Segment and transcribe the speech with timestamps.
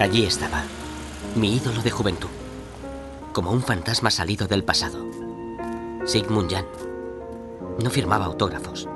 [0.00, 0.62] Allí estaba,
[1.36, 2.30] mi ídolo de juventud,
[3.34, 5.04] como un fantasma salido del pasado.
[6.06, 6.64] Sigmund Jan.
[7.84, 8.88] No firmaba autógrafos.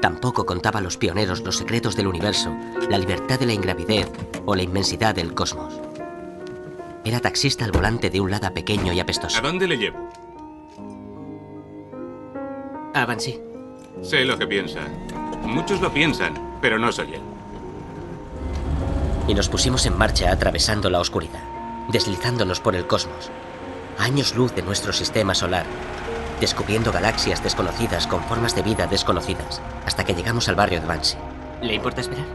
[0.00, 2.52] Tampoco contaba a los pioneros los secretos del universo,
[2.90, 4.10] la libertad de la ingravidez
[4.44, 5.80] o la inmensidad del cosmos.
[7.04, 9.38] Era taxista al volante de un Lada pequeño y apestoso.
[9.38, 10.10] ¿A dónde le llevo?
[12.92, 13.40] A Banshee.
[14.02, 14.80] Sé lo que piensa.
[15.42, 17.33] Muchos lo piensan, pero no soy él.
[19.26, 21.42] Y nos pusimos en marcha atravesando la oscuridad,
[21.88, 23.30] deslizándonos por el cosmos,
[23.98, 25.64] años luz de nuestro sistema solar,
[26.40, 31.16] descubriendo galaxias desconocidas con formas de vida desconocidas, hasta que llegamos al barrio de Banshee.
[31.62, 32.26] ¿Le importa esperar?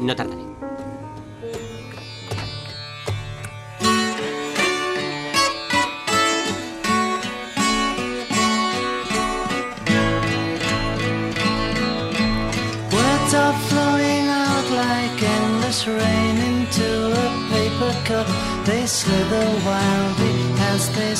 [0.00, 0.43] No tardaré.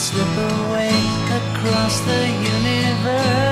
[0.05, 0.93] Slip away
[1.41, 2.23] across the
[2.57, 3.45] universe.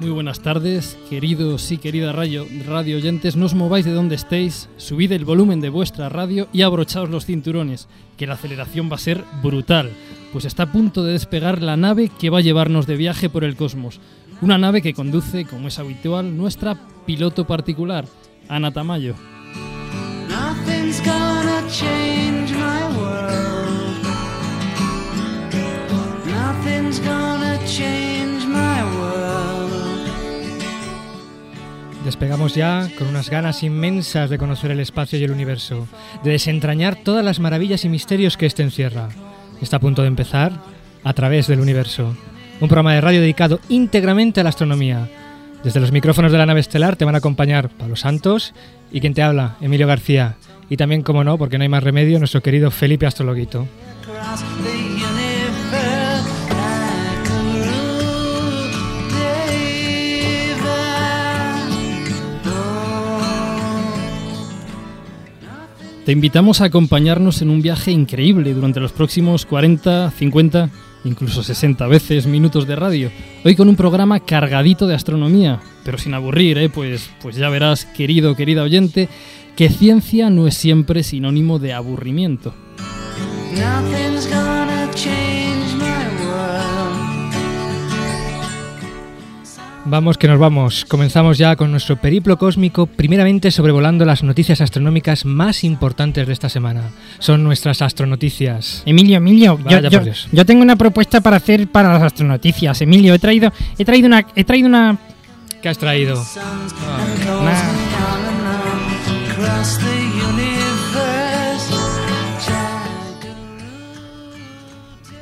[0.00, 3.36] Muy buenas tardes, queridos y queridas radio, radio oyentes.
[3.36, 7.26] No os mováis de donde estéis, subid el volumen de vuestra radio y abrochaos los
[7.26, 9.90] cinturones, que la aceleración va a ser brutal,
[10.32, 13.44] pues está a punto de despegar la nave que va a llevarnos de viaje por
[13.44, 14.00] el cosmos.
[14.40, 18.04] Una nave que conduce, como es habitual, nuestra piloto particular,
[18.48, 19.14] Ana Tamayo.
[32.04, 35.88] Despegamos ya con unas ganas inmensas de conocer el espacio y el universo,
[36.22, 39.08] de desentrañar todas las maravillas y misterios que éste encierra.
[39.60, 40.52] Está a punto de empezar
[41.04, 42.16] a través del universo,
[42.60, 45.08] un programa de radio dedicado íntegramente a la astronomía.
[45.62, 48.54] Desde los micrófonos de la nave estelar te van a acompañar Pablo Santos
[48.92, 50.36] y quien te habla, Emilio García.
[50.70, 53.66] Y también, como no, porque no hay más remedio, nuestro querido Felipe Astrologuito.
[66.04, 70.70] Te invitamos a acompañarnos en un viaje increíble durante los próximos 40, 50,
[71.08, 73.10] incluso 60 veces minutos de radio.
[73.44, 76.68] Hoy con un programa cargadito de astronomía, pero sin aburrir, ¿eh?
[76.68, 79.08] pues, pues ya verás, querido, querida oyente,
[79.56, 82.54] que ciencia no es siempre sinónimo de aburrimiento.
[89.90, 90.84] Vamos que nos vamos.
[90.84, 96.50] Comenzamos ya con nuestro periplo cósmico, primeramente sobrevolando las noticias astronómicas más importantes de esta
[96.50, 96.82] semana.
[97.20, 98.82] Son nuestras astronoticias.
[98.84, 100.28] Emilio, Emilio, yo, Vaya yo- por Dios.
[100.30, 102.82] yo tengo una propuesta para hacer para las astronoticias.
[102.82, 104.98] Emilio, he traído, he traído una, he traído una.
[105.62, 106.16] ¿Qué has traído?
[106.16, 106.74] Suns
[109.40, 110.37] and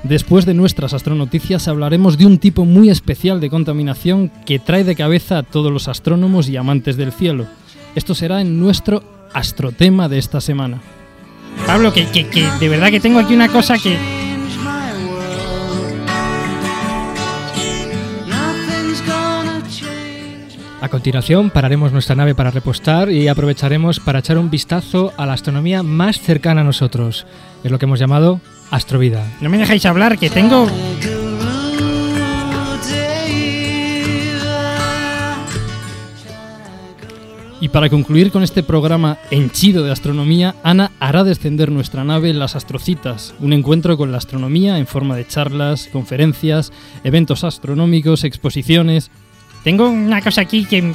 [0.09, 4.95] Después de nuestras astronoticias hablaremos de un tipo muy especial de contaminación que trae de
[4.95, 7.47] cabeza a todos los astrónomos y amantes del cielo.
[7.97, 9.03] Esto será en nuestro
[9.35, 10.81] astrotema de esta semana.
[11.67, 13.99] Pablo, que, que, que de verdad que tengo aquí una cosa que.
[20.81, 25.33] A continuación pararemos nuestra nave para repostar y aprovecharemos para echar un vistazo a la
[25.33, 27.27] astronomía más cercana a nosotros.
[27.65, 28.41] Es lo que hemos llamado
[28.71, 29.25] astrovida.
[29.41, 30.67] No me dejáis hablar, que tengo.
[37.59, 42.39] Y para concluir con este programa henchido de astronomía, Ana hará descender nuestra nave en
[42.39, 46.71] las astrocitas, un encuentro con la astronomía en forma de charlas, conferencias,
[47.03, 49.11] eventos astronómicos, exposiciones.
[49.65, 50.93] Tengo una cosa aquí que.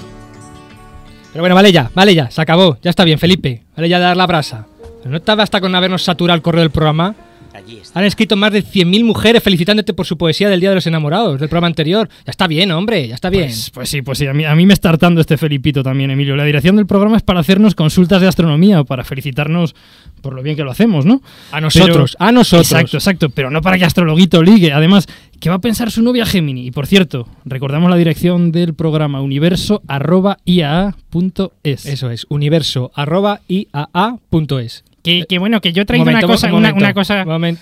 [1.32, 2.78] Pero bueno, vale ya, vale ya, se acabó.
[2.82, 3.64] Ya está bien, Felipe.
[3.76, 4.68] Vale ya dar la brasa.
[5.03, 7.16] No te basta con habernos saturado el correo del programa.
[7.53, 8.00] Allí está.
[8.00, 11.40] Han escrito más de 100.000 mujeres felicitándote por su poesía del Día de los Enamorados,
[11.40, 12.09] del programa anterior.
[12.26, 13.46] Ya está bien, hombre, ya está bien.
[13.46, 16.12] Pues, pues sí, pues sí, a mí, a mí me está hartando este Felipito también,
[16.12, 16.36] Emilio.
[16.36, 19.76] La dirección del programa es para hacernos consultas de astronomía o para felicitarnos
[20.22, 21.22] por lo bien que lo hacemos, ¿no?
[21.52, 22.72] a nosotros, a nosotros.
[22.72, 24.72] Exacto, exacto, pero no para que Astrologuito ligue.
[24.72, 25.08] Además,
[25.40, 26.68] ¿qué va a pensar su novia Gemini?
[26.68, 31.86] Y por cierto, recordamos la dirección del programa universo.iaa.es.
[31.86, 34.84] Eso es, universo arroba iaa.es.
[35.03, 36.48] Que, eh, que bueno, que yo traigo momento, una cosa.
[36.48, 37.26] Momento, una, una cosa...
[37.26, 37.62] Momento.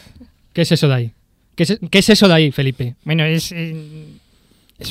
[0.54, 1.14] ¿Qué es eso de ahí?
[1.56, 2.96] ¿Qué es, ¿Qué es, eso de ahí, Felipe?
[3.04, 3.52] Bueno, es.
[3.52, 4.06] Eh...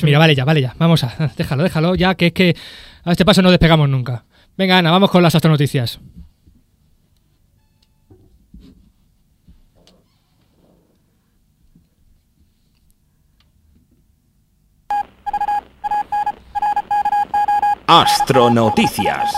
[0.03, 0.75] Mira, vale ya, vale ya.
[0.77, 1.31] Vamos a.
[1.37, 2.55] Déjalo, déjalo ya, que es que
[3.03, 4.23] a este paso no despegamos nunca.
[4.57, 5.99] Venga, Ana, vamos con las astronoticias.
[17.87, 19.33] Astronoticias.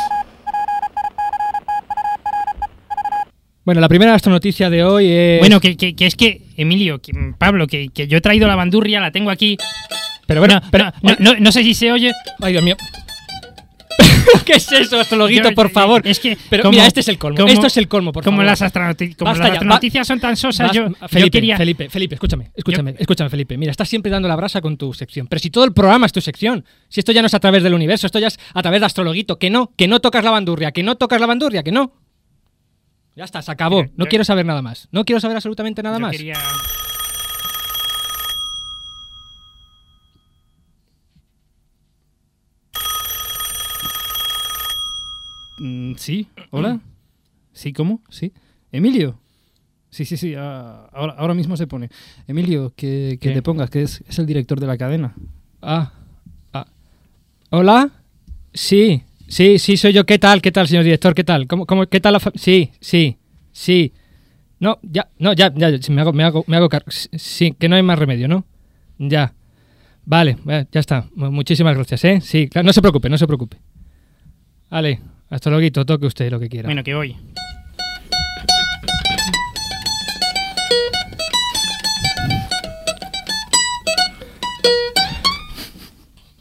[3.71, 5.39] Bueno, la primera astronoticia de hoy es...
[5.39, 8.57] Bueno, que, que- que es que, Emilio, que- Pablo, que, que yo he traído la
[8.57, 9.55] bandurria, la tengo aquí.
[10.27, 10.91] Pero bueno, No, pero...
[11.01, 12.11] no, no, no sé si se oye.
[12.41, 12.75] Ay, Dios mío.
[14.45, 16.01] ¿Qué es eso, astrologuito, por favor?
[16.05, 16.37] Es que.
[16.49, 17.37] Pero como- mira, este es el colmo.
[17.37, 18.45] como- Esto es el colmo, por como favor.
[18.45, 21.55] Las astronoti- como Basta las astronoticias son tan sosas, yo, yo Felipe, quería.
[21.55, 23.57] Felipe, Felipe, Felipe, escúchame, escúchame, escúchame, Felipe.
[23.57, 25.27] Mira, estás siempre dando la brasa con tu sección.
[25.27, 27.63] Pero si todo el programa es tu sección, si esto ya no es a través
[27.63, 30.31] del universo, esto ya es a través de astrologuito, que no, que no tocas la
[30.31, 31.93] bandurria, que no tocas la bandurria, que no.
[33.15, 33.77] Ya está, se acabó.
[33.83, 34.87] Mira, No quiero saber nada más.
[34.91, 36.11] No quiero saber absolutamente nada yo más.
[36.11, 36.37] quería-
[45.59, 46.79] Mm, sí, hola.
[47.53, 48.01] Sí, ¿cómo?
[48.09, 48.33] Sí.
[48.71, 49.19] Emilio.
[49.89, 51.89] Sí, sí, sí, ah, ahora, ahora mismo se pone.
[52.27, 55.13] Emilio, que, que te pongas, que es, es el director de la cadena.
[55.61, 55.91] Ah,
[56.53, 56.65] ah.
[57.49, 57.91] ¿Hola?
[58.53, 60.05] Sí, sí, sí, soy yo.
[60.05, 60.41] ¿Qué tal?
[60.41, 61.13] ¿Qué tal, señor director?
[61.15, 61.47] ¿Qué tal?
[61.47, 63.17] ¿Cómo, cómo, ¿Qué tal la fa- Sí, sí,
[63.51, 63.93] sí.
[64.59, 67.75] No, ya, no, ya, ya, me hago, me hago, me hago car- Sí, que no
[67.75, 68.45] hay más remedio, ¿no?
[68.99, 69.33] Ya.
[70.05, 70.37] Vale,
[70.71, 71.07] ya está.
[71.15, 72.21] Mu- Muchísimas gracias, ¿eh?
[72.21, 73.57] Sí, claro, no se preocupe, no se preocupe.
[74.69, 74.99] Vale,
[75.29, 76.67] hasta luego, toque usted lo que quiera.
[76.67, 77.15] Bueno, que voy.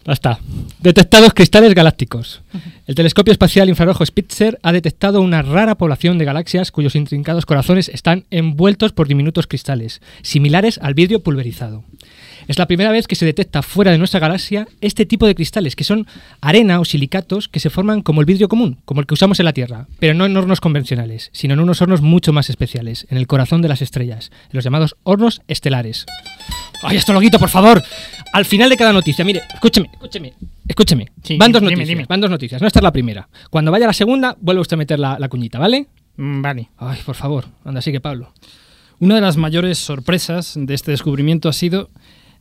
[0.07, 0.39] Ya está.
[0.79, 2.41] Detectados cristales galácticos.
[2.87, 7.91] El telescopio espacial infrarrojo Spitzer ha detectado una rara población de galaxias cuyos intrincados corazones
[7.91, 11.85] están envueltos por diminutos cristales, similares al vidrio pulverizado.
[12.49, 15.77] Es la primera vez que se detecta fuera de nuestra galaxia este tipo de cristales,
[15.77, 16.07] que son
[16.41, 19.45] arena o silicatos que se forman como el vidrio común, como el que usamos en
[19.45, 23.19] la Tierra, pero no en hornos convencionales, sino en unos hornos mucho más especiales, en
[23.19, 26.07] el corazón de las estrellas, en los llamados hornos estelares.
[26.83, 27.83] ¡Ay, astrologuito, por favor!
[28.33, 30.35] Al final de cada noticia, mire, escúcheme, escúcheme,
[30.69, 31.07] escúcheme.
[31.23, 32.07] Sí, van dos dime, noticias, dime.
[32.09, 32.61] van dos noticias.
[32.61, 33.29] No esta es la primera.
[33.51, 35.87] Cuando vaya la segunda, vuelve usted a meter la, la cuñita, ¿vale?
[36.17, 36.69] Mm, Vale.
[36.79, 38.33] Ay, por favor, anda, sigue Pablo.
[39.01, 41.91] Una de las mayores sorpresas de este descubrimiento ha sido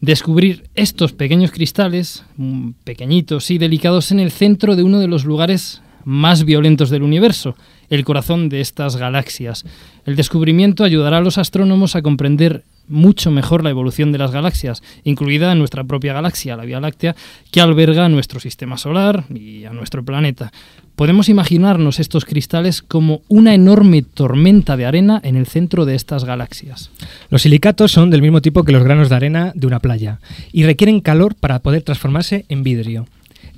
[0.02, 5.26] descubrir estos pequeños cristales, mm, pequeñitos y delicados, en el centro de uno de los
[5.26, 7.56] lugares más violentos del universo,
[7.90, 9.66] el corazón de estas galaxias.
[10.06, 14.84] El descubrimiento ayudará a los astrónomos a comprender mucho mejor la evolución de las galaxias,
[15.04, 17.16] incluida nuestra propia galaxia, la Vía Láctea,
[17.52, 20.52] que alberga a nuestro sistema solar y a nuestro planeta.
[20.96, 26.26] Podemos imaginarnos estos cristales como una enorme tormenta de arena en el centro de estas
[26.26, 26.92] galaxias.
[27.30, 30.20] Los silicatos son del mismo tipo que los granos de arena de una playa
[30.52, 33.08] y requieren calor para poder transformarse en vidrio.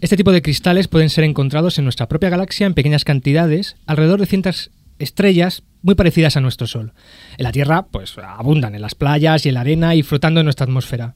[0.02, 4.20] Este tipo de cristales pueden ser encontrados en nuestra propia galaxia en pequeñas cantidades, alrededor
[4.20, 4.72] de cientos
[5.02, 6.94] estrellas muy parecidas a nuestro Sol.
[7.38, 10.46] En la Tierra, pues abundan en las playas y en la arena y flotando en
[10.46, 11.16] nuestra atmósfera.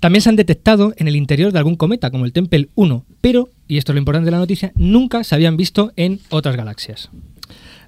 [0.00, 3.48] También se han detectado en el interior de algún cometa, como el Tempel 1, pero,
[3.66, 7.10] y esto es lo importante de la noticia, nunca se habían visto en otras galaxias.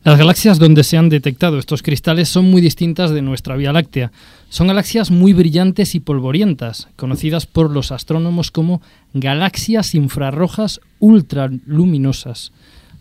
[0.04, 4.12] Las galaxias donde se han detectado estos cristales son muy distintas de nuestra Vía Láctea.
[4.48, 8.80] Son galaxias muy brillantes y polvorientas, conocidas por los astrónomos como
[9.12, 12.52] galaxias infrarrojas ultraluminosas.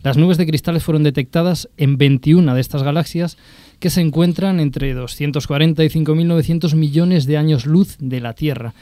[0.03, 3.37] Las nubes de cristales fueron detectadas en 21 de estas galaxias
[3.79, 8.73] que se encuentran entre 240 y 5.900 millones de años luz de la Tierra.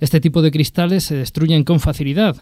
[0.00, 2.36] Este tipo de cristales se destruyen con facilidad,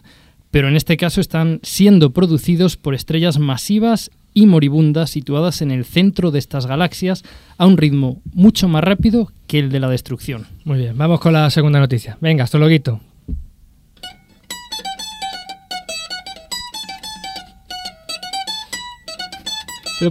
[0.51, 5.85] pero en este caso están siendo producidos por estrellas masivas y moribundas situadas en el
[5.85, 7.23] centro de estas galaxias
[7.57, 10.47] a un ritmo mucho más rápido que el de la destrucción.
[10.63, 12.17] Muy bien, vamos con la segunda noticia.
[12.19, 12.99] Venga, astrologuito.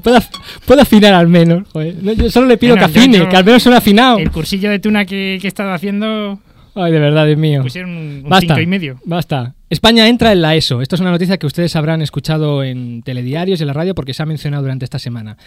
[0.00, 0.18] Pero
[0.66, 1.68] puede afinar al menos.
[1.72, 1.94] joder.
[2.02, 4.18] No, yo solo le pido Bueno, que yo- afine, yo- que al menos suene afinado.
[4.18, 6.38] El cursillo de tuna que, que he estado haciendo
[6.75, 7.62] Ay, de verdad, Dios mío.
[7.62, 8.99] pusieron un, un Basta, cinco y medio.
[9.05, 9.55] basta.
[9.69, 10.83] España entra en la ESO.
[10.83, 14.12] Esto es una noticia que ustedes habrán escuchado en telediarios y en la radio porque
[14.12, 15.38] se ha mencionado durante esta semana.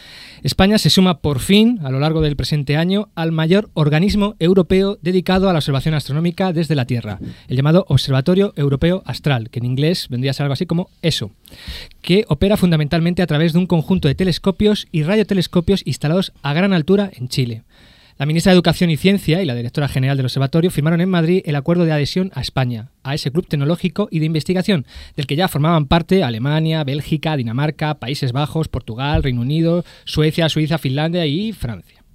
[0.42, 4.98] España se suma por fin, a lo largo del presente año, al mayor organismo europeo
[5.02, 9.66] dedicado a la observación astronómica desde la Tierra, el llamado Observatorio Europeo Astral, que en
[9.66, 11.30] inglés vendría a ser algo así como ESO,
[12.02, 16.74] que opera fundamentalmente a través de un conjunto de telescopios y radiotelescopios instalados a gran
[16.74, 17.62] altura en Chile.
[18.18, 21.42] La ministra de Educación y Ciencia y la directora general del observatorio firmaron en Madrid
[21.44, 24.86] el acuerdo de adhesión a España, a ese club tecnológico y de investigación,
[25.18, 30.78] del que ya formaban parte Alemania, Bélgica, Dinamarca, Países Bajos, Portugal, Reino Unido, Suecia, Suiza,
[30.78, 32.06] Finlandia y Francia.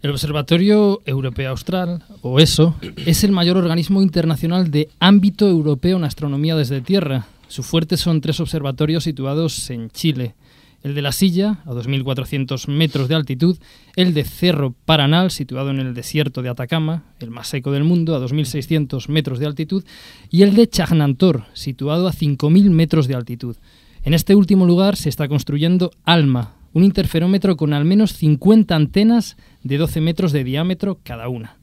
[0.00, 6.04] El Observatorio Europeo Austral, o ESO, es el mayor organismo internacional de ámbito europeo en
[6.04, 7.26] astronomía desde Tierra.
[7.48, 10.36] Su fuerte son tres observatorios situados en Chile,
[10.82, 13.58] el de La Silla, a 2.400 metros de altitud,
[13.96, 18.14] el de Cerro Paranal, situado en el desierto de Atacama, el más seco del mundo,
[18.14, 19.84] a 2.600 metros de altitud,
[20.30, 23.56] y el de Chagnantor, situado a 5.000 metros de altitud.
[24.02, 29.36] En este último lugar se está construyendo ALMA, un interferómetro con al menos 50 antenas
[29.62, 31.56] de 12 metros de diámetro cada una.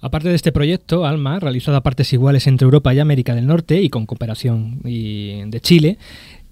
[0.00, 3.80] Aparte de este proyecto, ALMA, realizado a partes iguales entre Europa y América del Norte
[3.80, 5.96] y con cooperación de Chile,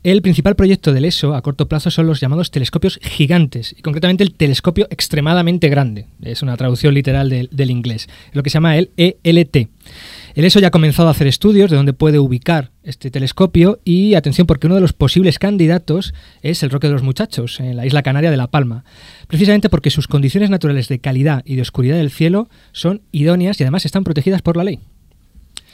[0.02, 4.24] el principal proyecto del ESO a corto plazo son los llamados telescopios gigantes, y concretamente
[4.24, 6.06] el telescopio extremadamente grande.
[6.22, 8.08] Es una traducción literal del, del inglés.
[8.32, 9.68] Lo que se llama el ELT.
[10.34, 14.14] El ESO ya ha comenzado a hacer estudios de dónde puede ubicar este telescopio y
[14.14, 17.84] atención porque uno de los posibles candidatos es el Roque de los Muchachos, en la
[17.84, 18.84] isla canaria de La Palma,
[19.26, 23.64] precisamente porque sus condiciones naturales de calidad y de oscuridad del cielo son idóneas y
[23.64, 24.78] además están protegidas por la ley.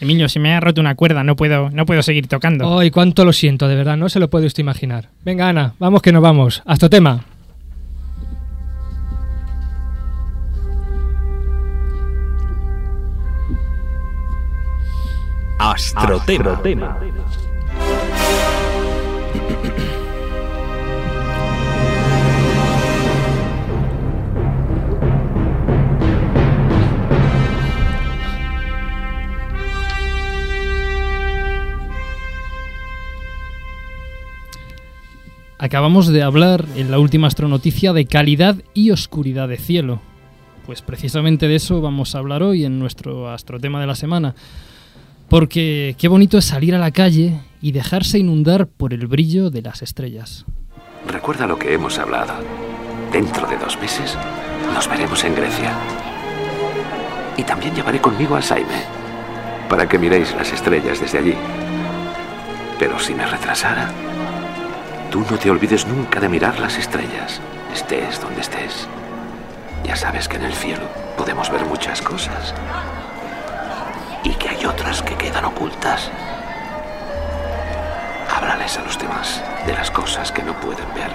[0.00, 2.78] Emilio, se me ha roto una cuerda, no puedo, no puedo seguir tocando.
[2.78, 3.96] ¡Ay, cuánto lo siento, de verdad!
[3.96, 5.08] No se lo puede usted imaginar.
[5.24, 6.62] Venga, Ana, vamos que nos vamos.
[6.66, 7.24] Hasta tema.
[15.58, 16.96] Astrotema.
[35.58, 40.00] Acabamos de hablar en la última astronoticia de calidad y oscuridad de cielo.
[40.66, 44.34] Pues precisamente de eso vamos a hablar hoy en nuestro astrotema de la semana.
[45.28, 49.62] Porque qué bonito es salir a la calle y dejarse inundar por el brillo de
[49.62, 50.44] las estrellas.
[51.08, 52.34] Recuerda lo que hemos hablado.
[53.10, 54.16] Dentro de dos meses
[54.75, 55.72] nos veremos en Grecia.
[57.38, 58.82] Y también llevaré conmigo a Saime
[59.70, 61.34] para que miréis las estrellas desde allí.
[62.78, 63.90] Pero si me retrasara,
[65.10, 67.40] tú no te olvides nunca de mirar las estrellas,
[67.72, 68.88] estés donde estés.
[69.84, 72.54] Ya sabes que en el cielo podemos ver muchas cosas
[74.25, 76.10] y que hay otras que quedan ocultas.
[78.34, 81.10] Háblales a los demás de las cosas que no pueden ver.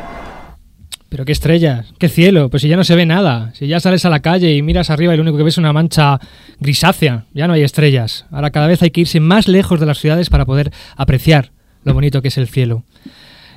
[1.09, 3.51] Pero qué estrellas, qué cielo, pues si ya no se ve nada.
[3.53, 5.57] Si ya sales a la calle y miras arriba y lo único que ves es
[5.57, 6.19] una mancha
[6.61, 8.25] grisácea, ya no hay estrellas.
[8.31, 11.51] Ahora cada vez hay que irse más lejos de las ciudades para poder apreciar
[11.83, 12.85] lo bonito que es el cielo.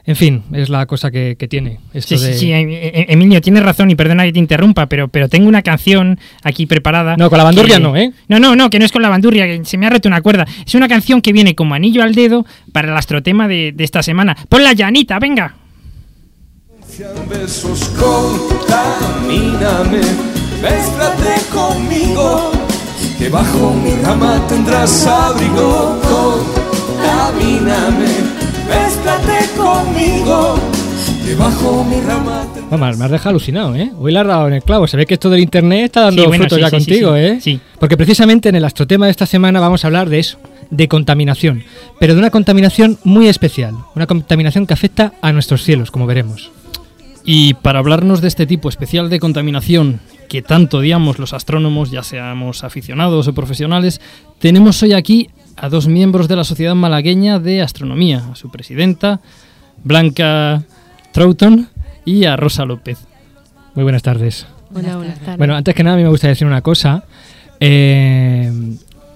[0.07, 1.79] En fin, es la cosa que, que tiene.
[1.95, 2.33] Esto Sí, de...
[2.35, 5.49] sí, sí, em- em- Emilio, tienes razón y perdona que te interrumpa, pero, pero tengo
[5.49, 7.17] una canción aquí preparada.
[7.17, 8.13] No, con la bandurria que- no, ¿eh?
[8.29, 10.21] No, no, no, que no es con la bandurria, que se me ha roto una
[10.21, 10.47] cuerda.
[10.67, 14.03] Es una canción que viene como anillo al dedo para el astrotema de, de esta
[14.03, 14.37] semana.
[14.51, 15.55] Ponla ya, Anita, venga.
[17.31, 20.01] besos, contamíname,
[21.53, 22.53] conmigo,
[23.19, 26.01] que bajo mi rama tendrás abrigo,
[26.99, 28.07] contamíname,
[28.69, 30.59] mézclate conmigo,
[31.25, 33.93] que bajo mi rama Vamos, me has dejado alucinado, ¿eh?
[33.99, 34.87] Hoy le has dado en el clavo.
[34.87, 36.85] Se ve que esto del internet está dando Sí, bueno, frutos sí, ya sí, sí,
[36.85, 37.21] contigo, sí.
[37.21, 37.39] ¿eh?
[37.41, 37.61] Sí.
[37.79, 40.39] Porque precisamente en el astrotema de esta semana vamos a hablar de eso,
[40.71, 41.63] de contaminación.
[42.01, 43.75] Pero de una contaminación muy especial.
[43.95, 46.51] Una contaminación que afecta a nuestros cielos, como veremos.
[47.25, 52.03] Y para hablarnos de este tipo especial de contaminación que tanto odiamos los astrónomos, ya
[52.03, 54.01] seamos aficionados o profesionales,
[54.39, 59.21] tenemos hoy aquí a dos miembros de la Sociedad Malagueña de Astronomía, a su presidenta,
[59.83, 60.63] Blanca
[61.13, 61.69] Troughton,
[62.05, 62.99] y a Rosa López.
[63.75, 64.47] Muy buenas tardes.
[64.75, 65.39] Hola, buenas tardes.
[65.39, 67.05] Bueno, antes que nada, a mí me gustaría decir una cosa.
[67.61, 68.53] Eh,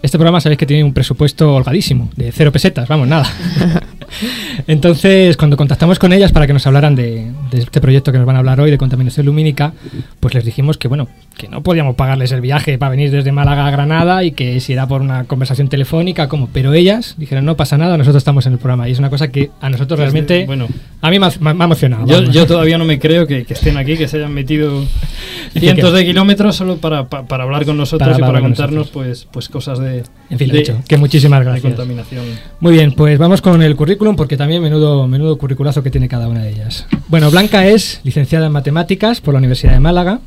[0.03, 3.27] este programa sabéis que tiene un presupuesto holgadísimo, de cero pesetas, vamos, nada.
[4.67, 8.27] Entonces, cuando contactamos con ellas para que nos hablaran de, de este proyecto que nos
[8.27, 9.73] van a hablar hoy, de contaminación lumínica,
[10.21, 13.67] pues les dijimos que, bueno, que no podíamos pagarles el viaje para venir desde Málaga
[13.67, 16.49] a Granada y que si era por una conversación telefónica, como.
[16.49, 18.89] Pero ellas dijeron, no pasa nada, nosotros estamos en el programa.
[18.89, 20.47] Y es una cosa que a nosotros realmente.
[20.47, 20.67] Bueno,
[21.03, 22.07] A mí me ha, me ha emocionado.
[22.07, 24.85] yo, yo todavía no me creo que, que estén aquí, que se hayan metido
[25.59, 29.27] cientos de kilómetros solo para, pa- para hablar con nosotros Para y para contarnos pues,
[29.31, 29.88] pues cosas de,
[30.31, 31.63] En fin, de- dicho, que muchísimas gracias.
[31.63, 32.25] contaminación.
[32.61, 36.29] Muy bien, pues vamos con el currículum porque también menudo, menudo curriculazo que tiene cada
[36.29, 36.87] una de ellas.
[37.09, 40.21] Bueno, Blanca es licenciada en matemáticas por la Universidad de Málaga.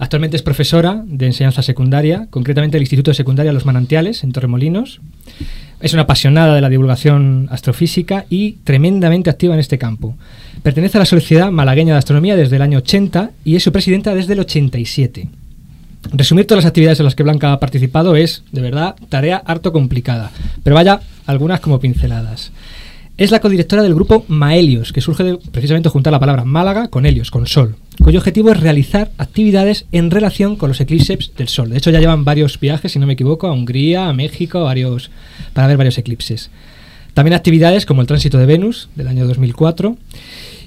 [0.00, 5.00] Actualmente es profesora de enseñanza secundaria, concretamente del Instituto de Secundaria Los Manantiales en Torremolinos.
[5.80, 10.14] Es una apasionada de la divulgación astrofísica y tremendamente activa en este campo.
[10.62, 14.14] Pertenece a la Sociedad Malagueña de Astronomía desde el año 80 y es su presidenta
[14.14, 15.28] desde el 87.
[16.12, 19.72] Resumir todas las actividades en las que Blanca ha participado es, de verdad, tarea harto
[19.72, 20.30] complicada.
[20.62, 22.50] Pero vaya, algunas como pinceladas.
[23.18, 27.32] Es la codirectora del grupo Maelios, que surge precisamente juntar la palabra Málaga con Helios,
[27.32, 31.70] con Sol, cuyo objetivo es realizar actividades en relación con los eclipses del Sol.
[31.70, 35.10] De hecho, ya llevan varios viajes, si no me equivoco, a Hungría, a México, varios,
[35.52, 36.50] para ver varios eclipses.
[37.12, 39.96] También actividades como el tránsito de Venus del año 2004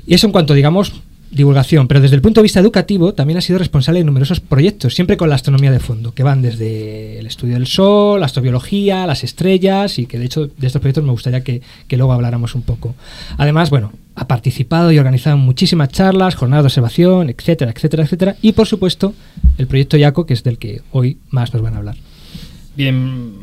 [0.05, 0.91] Y eso en cuanto, digamos,
[1.31, 4.93] divulgación, pero desde el punto de vista educativo también ha sido responsable de numerosos proyectos,
[4.93, 9.07] siempre con la astronomía de fondo, que van desde el estudio del Sol, la astrobiología,
[9.07, 12.53] las estrellas, y que de hecho de estos proyectos me gustaría que, que luego habláramos
[12.53, 12.95] un poco.
[13.37, 18.51] Además, bueno, ha participado y organizado muchísimas charlas, jornadas de observación, etcétera, etcétera, etcétera, y
[18.51, 19.13] por supuesto
[19.57, 21.95] el proyecto YACO, que es del que hoy más nos van a hablar.
[22.75, 23.35] Bien,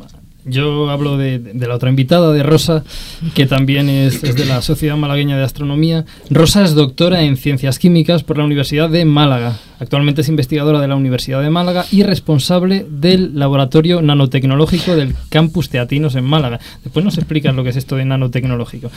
[0.45, 2.83] yo hablo de, la otra invitada, de Rosa,
[3.33, 6.05] que también es, es de la Sociedad Malagueña de Astronomía.
[6.29, 9.57] Rosa es doctora en Ciencias Químicas por la Universidad de Málaga.
[9.79, 15.69] Actualmente es investigadora de la Universidad de Málaga y responsable del Laboratorio Nanotecnológico del Campus
[15.69, 16.59] Teatinos en Málaga.
[16.83, 18.91] Después nos explicas lo que es esto de nanotecnológico.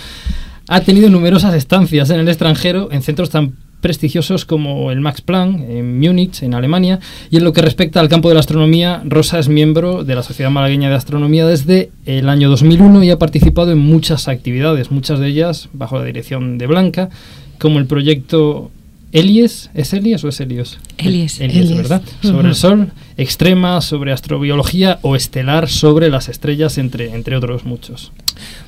[0.68, 5.60] Ha tenido numerosas estancias en el extranjero, en centros tan prestigiosos como el Max Planck
[5.68, 7.00] en Múnich, en Alemania.
[7.30, 10.22] Y en lo que respecta al campo de la astronomía, Rosa es miembro de la
[10.22, 15.18] Sociedad Malagueña de Astronomía desde el año 2001 y ha participado en muchas actividades, muchas
[15.18, 17.10] de ellas bajo la dirección de Blanca,
[17.58, 18.70] como el proyecto
[19.12, 20.78] Elies, ¿es Elies o es Helios?
[20.96, 21.38] Elies.
[21.40, 21.76] Elies, Elies.
[21.76, 22.02] ¿verdad?
[22.22, 28.12] Sobre el Sol, extrema, sobre astrobiología o estelar, sobre las estrellas, entre, entre otros muchos.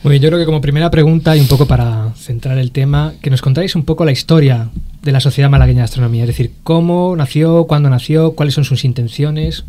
[0.04, 3.30] Muy yo creo que como primera pregunta y un poco para centrar el tema, que
[3.30, 4.68] nos contáis un poco la historia
[5.02, 8.84] de la Sociedad Malagueña de Astronomía, es decir, cómo nació, cuándo nació, cuáles son sus
[8.84, 9.64] intenciones.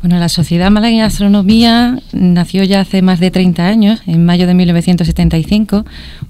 [0.00, 4.46] Bueno, la Sociedad Malagueña de Astronomía nació ya hace más de 30 años, en mayo
[4.46, 5.84] de 1975,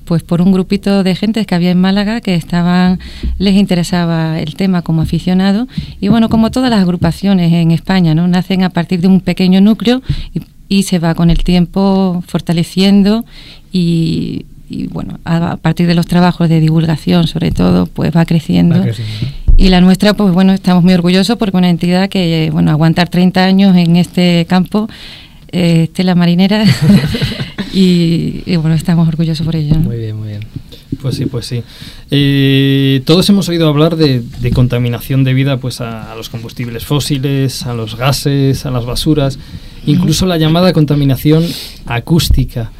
[0.05, 2.99] pues por un grupito de gente que había en Málaga que estaban,
[3.39, 5.69] les interesaba el tema como aficionados
[6.01, 8.27] y bueno, como todas las agrupaciones en España, ¿no?
[8.27, 10.03] Nacen a partir de un pequeño núcleo
[10.35, 13.25] y, y se va con el tiempo fortaleciendo
[13.73, 18.25] y, y, bueno, a, a partir de los trabajos de divulgación sobre todo, pues va
[18.25, 18.79] creciendo.
[18.79, 19.47] Va creciendo, ¿no?
[19.59, 23.45] Y la nuestra, pues bueno, estamos muy orgullosos porque una entidad que, bueno, aguantar 30
[23.45, 24.87] años en este campo,
[25.51, 26.65] eh, Estela Marinera,
[27.73, 29.75] y, y, bueno, estamos orgullosos por ello.
[29.77, 29.81] ¿no?
[29.81, 30.41] Muy bien, muy bien.
[31.01, 31.63] Pues sí, pues sí.
[32.11, 37.65] Eh, todos hemos oído hablar de, de contaminación debida pues, a, a, los combustibles fósiles,
[37.65, 39.39] a los gases, a las basuras,
[39.87, 41.45] incluso la llamada contaminación
[41.87, 42.71] acústica.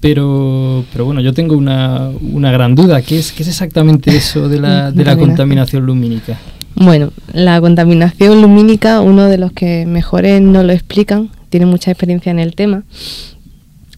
[0.00, 3.02] Pero, pero bueno, yo tengo una, una gran duda.
[3.02, 6.38] ¿Qué es, ¿Qué es exactamente eso de la, de la contaminación lumínica?
[6.74, 12.30] Bueno, la contaminación lumínica, uno de los que mejores no lo explican, tiene mucha experiencia
[12.30, 12.84] en el tema,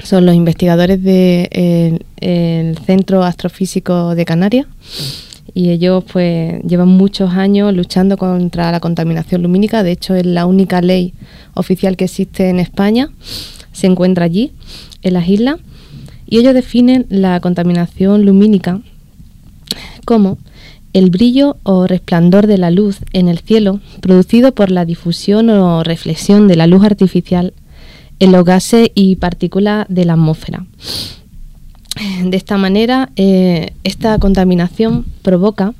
[0.02, 4.66] son los investigadores del de, el Centro Astrofísico de Canarias
[5.54, 10.46] y ellos pues llevan muchos años luchando contra la contaminación lumínica, de hecho es la
[10.46, 11.14] única ley
[11.54, 13.10] oficial que existe en España,
[13.72, 14.52] se encuentra allí,
[15.02, 15.56] en las islas,
[16.26, 18.80] y ellos definen la contaminación lumínica
[20.04, 20.38] como
[20.92, 25.82] el brillo o resplandor de la luz en el cielo producido por la difusión o
[25.82, 27.54] reflexión de la luz artificial
[28.18, 30.66] en los gases y partículas de la atmósfera.
[32.24, 35.74] De esta manera, eh, esta contaminación provoca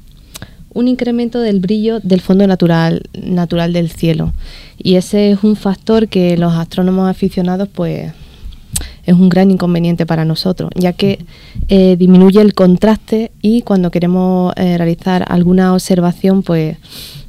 [0.75, 4.33] un incremento del brillo del fondo natural, natural del cielo.
[4.79, 8.12] Y ese es un factor que los astrónomos aficionados pues
[9.05, 11.25] es un gran inconveniente para nosotros, ya que
[11.68, 16.77] eh, disminuye el contraste y cuando queremos eh, realizar alguna observación, pues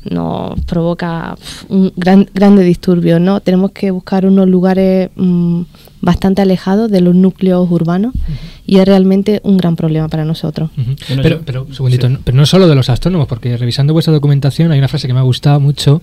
[0.09, 1.35] nos provoca
[1.69, 3.39] un gran, grande disturbio, ¿no?
[3.41, 5.61] Tenemos que buscar unos lugares mmm,
[6.01, 8.37] bastante alejados de los núcleos urbanos uh -huh.
[8.65, 10.69] y es realmente un gran problema para nosotros.
[10.77, 11.07] Uh -huh.
[11.07, 12.13] bueno, pero, pero, un segundito, sí.
[12.13, 15.13] no, pero no solo de los astrónomos, porque revisando vuestra documentación hay una frase que
[15.13, 16.01] me ha gustado mucho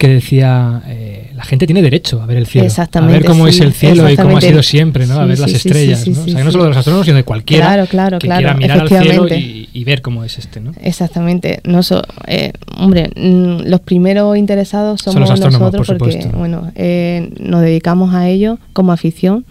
[0.00, 3.50] que decía eh, la gente tiene derecho a ver el cielo, a ver cómo sí,
[3.50, 5.12] es el cielo y cómo ha sido siempre, ¿no?
[5.16, 6.22] Sí, a ver las estrellas, ¿no?
[6.22, 8.54] o sea, no solo de los astrónomos, sino de cualquiera claro, claro, que claro, quiera
[8.54, 10.72] mirar al cielo y, y, ver cómo es este, ¿no?
[10.80, 11.60] Exactamente.
[11.64, 16.72] No so, eh, hombre, mm, los primeros interesados somos Son los nosotros por porque, bueno,
[16.76, 19.44] eh, nos dedicamos a ello como afición.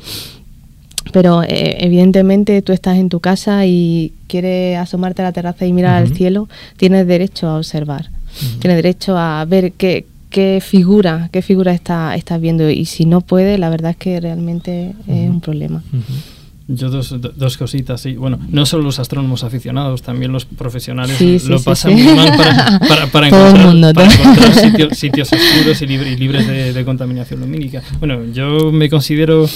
[1.14, 5.74] Pero eh, evidentemente tú estás en tu casa y quieres asomarte a la terraza y
[5.74, 6.10] mirar uh -huh.
[6.10, 8.60] al cielo, tienes derecho a observar, uh -huh.
[8.60, 13.22] tienes derecho a ver qué, qué figura, qué figura está, estás viendo y si no
[13.22, 15.24] puede, la verdad es que realmente uh -huh.
[15.24, 15.84] es un problema.
[15.92, 16.40] Uh -huh.
[16.72, 18.14] Yo dos, dos cositas, sí.
[18.14, 22.14] Bueno, no solo los astrónomos aficionados, también los profesionales sí, sí, lo sí, pasan muy
[22.14, 26.48] mal para, para, para encontrar, mundo, para encontrar sitios, sitios oscuros y, libre, y libres
[26.48, 27.82] de, de, contaminación lumínica.
[27.98, 29.50] Bueno, yo me considero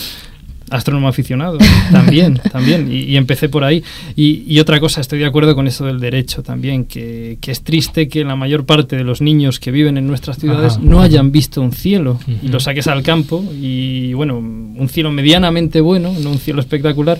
[0.73, 1.57] astrónomo aficionado,
[1.91, 3.83] también, también, y, y, empecé por ahí.
[4.15, 7.63] Y, y, otra cosa, estoy de acuerdo con eso del derecho también, que, que, es
[7.63, 10.81] triste que la mayor parte de los niños que viven en nuestras ciudades Ajá.
[10.83, 12.38] no hayan visto un cielo uh -huh.
[12.43, 17.19] y lo saques al campo y, bueno, un cielo medianamente bueno, no un cielo espectacular,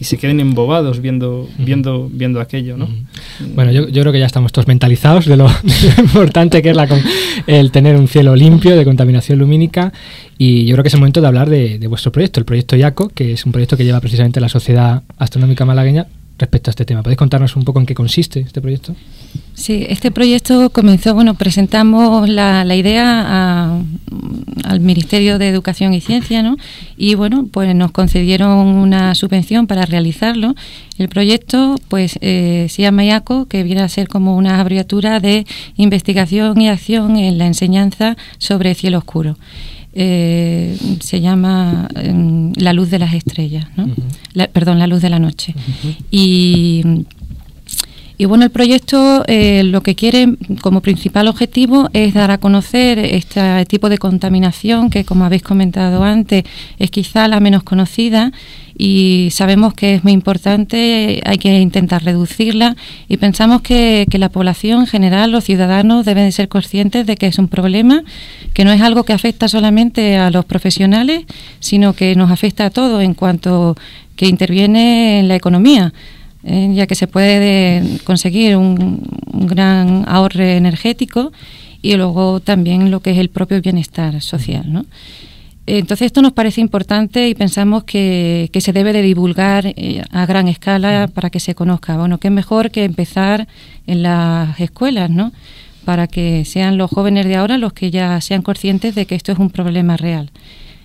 [0.00, 2.88] y se queden embobados viendo, viendo, viendo aquello, ¿no?
[3.54, 6.70] Bueno, yo, yo, creo que ya estamos todos mentalizados de lo, de lo importante que
[6.70, 6.88] es la,
[7.46, 9.92] el tener un cielo limpio de contaminación lumínica
[10.38, 12.76] y yo creo que es el momento de hablar de, de, vuestro proyecto, el proyecto
[12.76, 16.06] IACO, que es un proyecto que lleva precisamente la Sociedad Astronómica Malagueña
[16.40, 17.02] respecto a este tema.
[17.02, 18.94] ¿Podéis contarnos un poco en qué consiste este proyecto?
[19.54, 23.80] Sí, este proyecto comenzó, bueno, presentamos la, la idea a-
[24.64, 26.56] al Ministerio de Educación y Ciencia, ¿no?
[26.96, 30.54] Y bueno, pues nos concedieron una subvención para realizarlo.
[30.98, 35.46] El proyecto, pues, eh, se llama IACO, que viene a ser como una abreviatura de
[35.76, 39.36] investigación y acción en la enseñanza sobre cielo oscuro.
[39.92, 43.88] Eh, se llama em, La luz de las estrellas, ¿no?
[44.34, 45.54] La- perdón, La luz de la noche.
[46.10, 46.82] Y
[48.18, 52.98] y bueno, el proyecto eh, lo que quiere como principal objetivo es dar a conocer
[52.98, 56.44] este tipo de contaminación que, como habéis comentado antes,
[56.78, 58.30] es quizá la menos conocida
[58.82, 62.76] y sabemos que es muy importante, hay que intentar reducirla
[63.08, 67.16] y pensamos que, que la población en general, los ciudadanos, deben de ser conscientes de
[67.16, 68.04] que es un problema,
[68.54, 71.26] que no es algo que afecta solamente a los profesionales,
[71.58, 73.76] sino que nos afecta a todos en cuanto
[74.16, 75.92] que interviene en la economía
[76.42, 81.32] eh, ya que se puede conseguir un, un gran ahorro energético
[81.82, 84.86] y luego también lo que es el propio bienestar social, ¿no?
[85.78, 90.26] Entonces esto nos parece importante y pensamos que, que se debe de divulgar eh, a
[90.26, 91.96] gran escala para que se conozca.
[91.96, 93.46] Bueno, qué mejor que empezar
[93.86, 95.32] en las escuelas, ¿no?
[95.84, 99.32] Para que sean los jóvenes de ahora los que ya sean conscientes de que esto
[99.32, 100.30] es un problema real.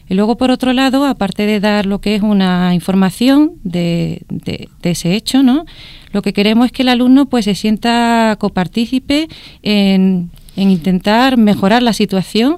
[0.08, 4.70] Y luego, por otro lado, aparte de dar lo que es una información de, de-
[4.84, 5.66] de ese hecho, ¿no?
[6.12, 9.28] Lo que queremos es que el alumno pues se sienta copartícipe
[9.64, 12.58] en, en intentar mejorar la situación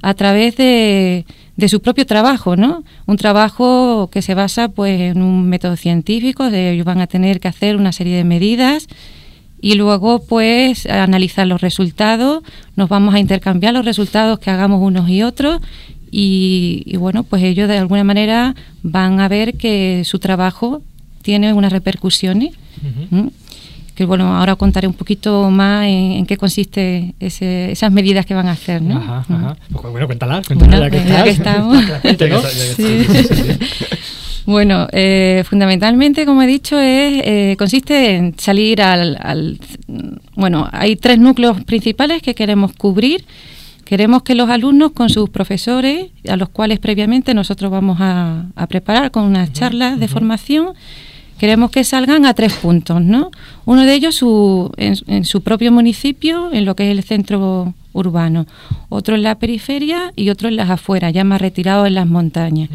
[0.00, 2.84] a través de, de su propio trabajo, ¿no?
[3.06, 7.40] Un trabajo que se basa pues en un método científico, de ellos van a tener
[7.40, 8.88] que hacer una serie de medidas
[9.60, 12.42] y luego pues analizar los resultados,
[12.76, 15.60] nos vamos a intercambiar los resultados que hagamos unos y otros
[16.10, 20.82] y, y, bueno, pues ellos de alguna manera van a ver que su trabajo
[21.22, 22.54] tiene unas repercusiones.
[23.96, 28.34] Que bueno, ahora contaré un poquito más en, en qué consiste ese- esas medidas que
[28.34, 28.98] van a hacer, ¿no?
[28.98, 29.56] Ajá, ajá.
[29.72, 31.84] Pues bueno, cuéntalas, cuéntalas Bueno, ya que ya que estamos.
[34.44, 39.58] Bueno, eh, fundamentalmente, como he dicho, es eh, consiste en salir al, al-
[40.36, 43.24] Bueno, hay tres núcleos principales que queremos cubrir.
[43.84, 48.66] Queremos que los alumnos con sus profesores, a los cuales previamente nosotros vamos a, a
[48.66, 50.74] preparar con unas charlas de formación,
[51.38, 53.30] queremos que salgan a tres puntos, ¿no?
[53.64, 57.74] Uno de ellos su, en, en su propio municipio, en lo que es el centro
[57.92, 58.46] urbano,
[58.88, 62.68] otro en la periferia y otro en las afueras, ya más retirado en las montañas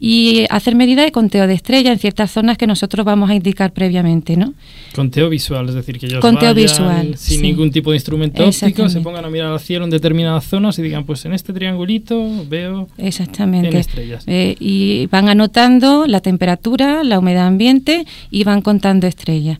[0.00, 3.72] y hacer medidas de conteo de estrellas en ciertas zonas que nosotros vamos a indicar
[3.72, 4.54] previamente, ¿no?
[4.94, 7.42] Conteo visual, es decir, que ellos Conteo vayan visual, sin sí.
[7.42, 10.82] ningún tipo de instrumento óptico, se pongan a mirar al cielo en determinadas zonas y
[10.82, 13.68] digan, pues en este triangulito veo Exactamente.
[13.68, 14.24] en estrellas.
[14.26, 19.58] Eh, y van anotando la temperatura, la humedad ambiente y van contando estrellas.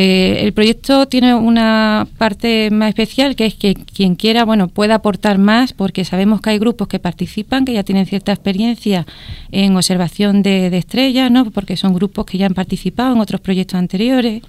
[0.00, 4.94] Eh, el proyecto tiene una parte más especial que es que quien quiera, bueno, pueda
[4.94, 9.06] aportar más porque sabemos que hay grupos que participan que ya tienen cierta experiencia
[9.50, 11.50] en observación de, de estrellas, ¿no?
[11.50, 14.42] Porque son grupos que ya han participado en otros proyectos anteriores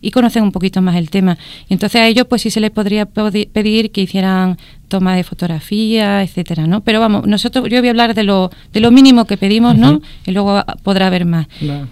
[0.00, 1.38] y conocen un poquito más el tema.
[1.68, 4.58] Y entonces a ellos pues sí se les podría pedir que hicieran
[4.94, 6.80] toma de fotografía, etcétera, ¿no?
[6.82, 10.00] Pero vamos, nosotros yo voy a hablar de lo de lo mínimo que pedimos, ¿no?
[10.24, 11.48] Y luego podrá haber más.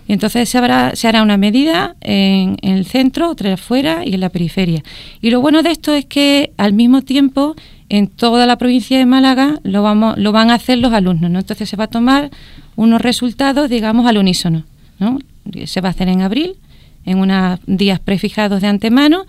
[0.06, 4.14] Y entonces se, habrá, se hará una medida en, en el centro, otra afuera y
[4.14, 4.84] en la periferia.
[5.20, 7.56] Y lo bueno de esto es que al mismo tiempo
[7.88, 11.40] en toda la provincia de Málaga lo vamos lo van a hacer los alumnos, ¿no?
[11.40, 12.30] Entonces se va a tomar
[12.76, 14.62] unos resultados, digamos, al unísono,
[15.00, 15.18] ¿no?
[15.64, 16.54] Se va a hacer en abril,
[17.04, 19.26] en unos días prefijados de antemano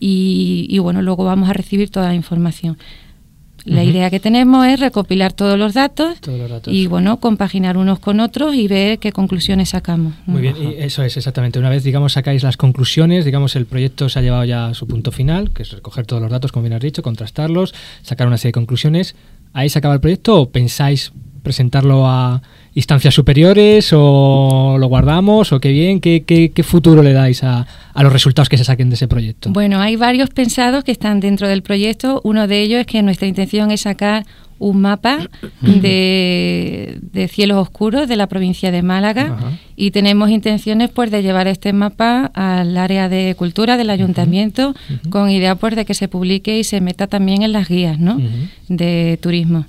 [0.00, 2.76] y, y bueno, luego vamos a recibir toda la información.
[3.64, 6.72] La idea que tenemos es recopilar todos los datos Todos los datos.
[6.74, 10.14] y bueno, compaginar unos con otros y ver qué conclusiones sacamos.
[10.26, 11.58] Muy bien, y eso es exactamente.
[11.58, 14.86] Una vez, digamos, sacáis las conclusiones, digamos, el proyecto se ha llevado ya a su
[14.86, 18.36] punto final, que es recoger todos los datos, como bien has dicho, contrastarlos, sacar una
[18.36, 19.14] serie de conclusiones.
[19.52, 22.42] ¿Ahí se acaba el proyecto o pensáis presentarlo a
[22.74, 26.00] instancias superiores o lo guardamos o qué bien?
[26.00, 29.08] ¿Qué, qué, qué futuro le dais a, a los resultados que se saquen de ese
[29.08, 29.50] proyecto?
[29.50, 32.20] Bueno, hay varios pensados que están dentro del proyecto.
[32.24, 34.24] Uno de ellos es que nuestra intención es sacar
[34.58, 35.28] un mapa
[35.60, 39.58] de, de cielos oscuros de la provincia de Málaga Ajá.
[39.74, 44.72] y tenemos intenciones pues de llevar este mapa al área de cultura del ayuntamiento
[45.10, 48.20] con idea pues de que se publique y se meta también en las guías ¿no?
[48.68, 49.66] De turismo.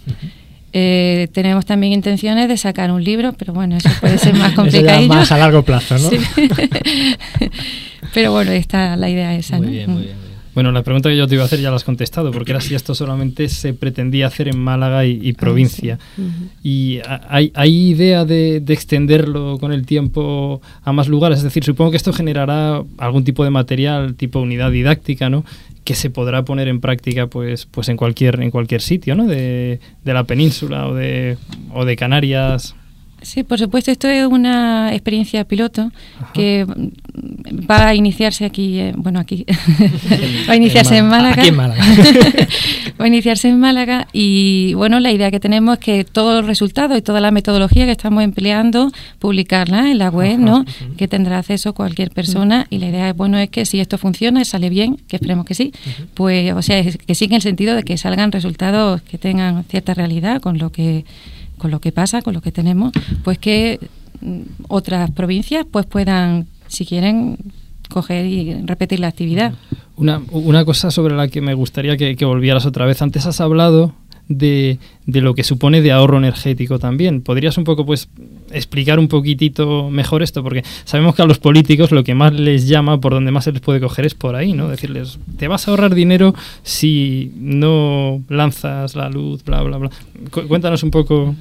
[0.73, 4.55] Eh, tenemos también intenciones de sacar un libro, pero bueno, eso puede ser más Eso
[4.55, 5.07] ya complicado.
[5.07, 6.09] más a largo plazo, ¿no?
[6.09, 6.17] Sí.
[8.13, 9.57] pero bueno, está la idea esa.
[9.57, 9.71] Muy ¿no?
[9.71, 10.17] bien, muy bien.
[10.17, 10.33] muy bien.
[10.53, 12.61] Bueno, la pregunta que yo te iba a hacer ya la has contestado, porque era
[12.61, 15.97] si esto solamente se pretendía hacer en Málaga y, provincia.
[16.63, 21.39] ¿Y hay, hay idea de, de, extenderlo con el tiempo a más lugares?
[21.39, 25.43] Es decir, supongo que esto generará algún tipo de material, tipo unidad didáctica, ¿no?
[25.83, 29.25] Que se podrá poner en práctica pues pues en cualquier en cualquier sitio ¿no?
[29.27, 31.37] de, de la península o de,
[31.73, 32.75] o de Canarias
[33.23, 35.91] Sí, por supuesto, esto es una experiencia piloto
[36.33, 36.65] que
[37.69, 39.45] va a iniciarse aquí, eh, bueno, aquí,
[40.49, 41.41] va a iniciarse en, Málaga.
[41.41, 41.83] Aquí en Málaga.
[42.99, 46.45] va a iniciarse en Málaga y, bueno, la idea que tenemos es que todos los
[46.45, 50.65] resultados y toda la metodología que estamos empleando, publicarla en la web, ¿no?
[50.97, 54.41] Que tendrá acceso cualquier persona y la idea, es, bueno, es que si esto funciona
[54.41, 55.71] y sale bien, que esperemos que sí,
[56.13, 59.93] pues, o sea, que sí en el sentido de que salgan resultados que tengan cierta
[59.93, 61.05] realidad con lo que
[61.63, 62.91] con lo que pasa, con lo que tenemos,
[63.23, 63.79] pues que
[64.19, 67.37] mm, otras provincias pues puedan, si quieren,
[67.89, 69.53] coger y repetir la actividad.
[69.95, 73.01] Una, una cosa sobre la que me gustaría que, que volvieras otra vez.
[73.01, 73.93] Antes has hablado
[74.27, 77.21] de, de, lo que supone de ahorro energético también.
[77.21, 78.09] ¿Podrías un poco pues
[78.51, 80.43] explicar un poquitito mejor esto?
[80.43, 83.51] Porque sabemos que a los políticos lo que más les llama, por donde más se
[83.51, 84.67] les puede coger es por ahí, ¿no?
[84.67, 86.33] Decirles, te vas a ahorrar dinero
[86.63, 89.89] si no lanzas la luz, bla, bla, bla.
[90.47, 91.35] cuéntanos un poco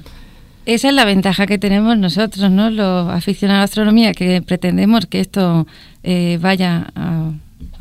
[0.65, 2.69] esa es la ventaja que tenemos nosotros, ¿no?
[2.69, 5.67] Los aficionados a la astronomía, que pretendemos que esto
[6.03, 7.31] eh, vaya a,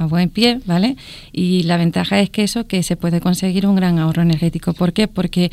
[0.06, 0.96] buen pie, ¿vale?
[1.32, 4.72] Y la ventaja es que eso, que se puede conseguir un gran ahorro energético.
[4.72, 5.08] ¿Por qué?
[5.08, 5.50] Porque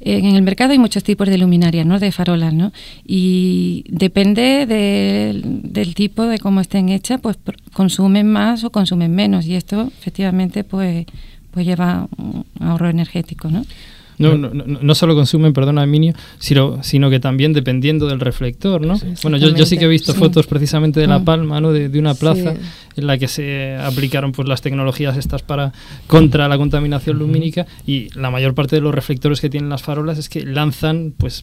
[0.00, 1.98] en el mercado hay muchos tipos de luminarias, ¿no?
[1.98, 2.72] De farolas, ¿no?
[3.04, 7.36] Y depende del tipo de cómo estén hechas, pues
[7.72, 9.46] consumen más o consumen menos.
[9.46, 11.06] Y esto, efectivamente, pues,
[11.50, 13.64] pues lleva un ahorro energético, ¿no?
[14.18, 18.98] No, no, no, solo consumen, perdona, Minio, sino, sino que también dependiendo del reflector, ¿no?
[19.22, 21.24] bueno, yo, yo sí que he visto fotos precisamente de La mm.
[21.24, 21.72] Palma, ¿no?
[21.72, 22.54] De, de una plaza
[22.96, 25.72] en la que se aplicaron pues las tecnologías estas para
[26.06, 30.18] contra la contaminación lumínica y la mayor parte de los reflectores que tienen las farolas
[30.18, 31.42] es que lanzan pues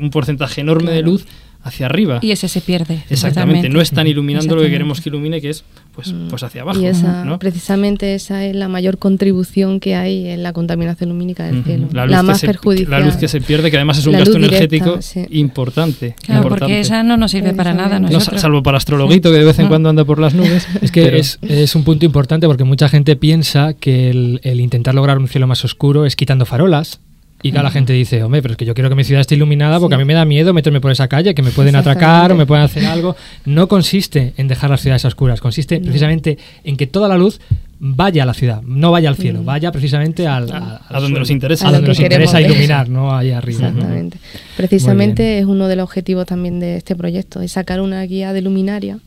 [0.00, 1.26] un porcentaje enorme de luz
[1.62, 2.18] hacia arriba.
[2.22, 3.04] Y ese se pierde.
[3.10, 6.28] Exactamente, no están iluminando lo que queremos que ilumine, que es pues, mm.
[6.28, 6.80] pues hacia abajo.
[6.80, 11.62] Y esa, precisamente esa es la mayor contribución que hay en la contaminación lumínica del
[11.64, 11.88] cielo.
[11.92, 12.90] La, más perjudicial.
[12.90, 14.98] La luz que se pierde, que además es un gasto energético
[15.30, 16.14] importante.
[16.24, 17.98] Claro, porque esa no nos sirve para nada.
[17.98, 20.66] No, salvo para astrologuito, que de vez en cuando anda por las nubes.
[20.80, 24.94] Es que es, es, un punto importante porque mucha gente piensa que el, el intentar
[24.94, 27.00] lograr un cielo más oscuro es quitando farolas
[27.42, 29.34] y cada la gente dice, hombre, pero es que yo quiero que mi ciudad esté
[29.34, 32.32] iluminada porque a mí me da miedo meterme por esa calle, que me pueden atracar
[32.32, 33.16] o me pueden hacer algo.
[33.44, 37.40] No consiste en dejar las ciudades oscuras, consiste precisamente en que toda la luz
[37.82, 41.66] vaya a la ciudad, no vaya al cielo, vaya precisamente al, a, donde nos interesa,
[41.68, 43.68] a donde nos interesa iluminar, no allá arriba.
[43.68, 44.18] Exactamente.
[44.56, 48.42] Precisamente es uno de los objetivos también de este proyecto, es sacar una guía de
[48.42, 48.98] luminaria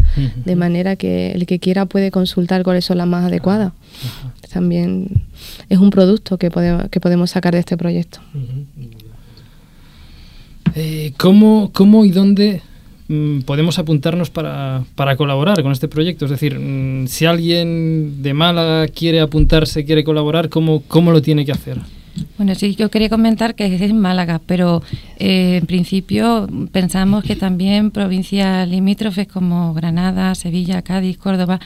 [0.44, 3.74] de manera que el que quiera puede consultar cuáles son las más adecuadas.
[4.52, 5.24] También
[5.70, 8.20] es un producto que podemos, que podemos sacar de este proyecto.
[10.76, 12.73] Eh, ¿cómo, ¿Cómo y dónde Mm,
[13.46, 16.26] podemos apuntarnos para, para, colaborar con este proyecto?
[16.26, 21.46] Es decir, mm, si alguien de Málaga quiere apuntarse, quiere colaborar, ¿cómo, cómo lo tiene
[21.46, 21.78] que hacer?
[22.38, 24.84] Bueno, sí, yo quería comentar que es en Málaga, pero
[25.17, 31.60] eh, en principio pensamos que también provincias limítrofes como Granada, Sevilla, Cádiz, Córdoba,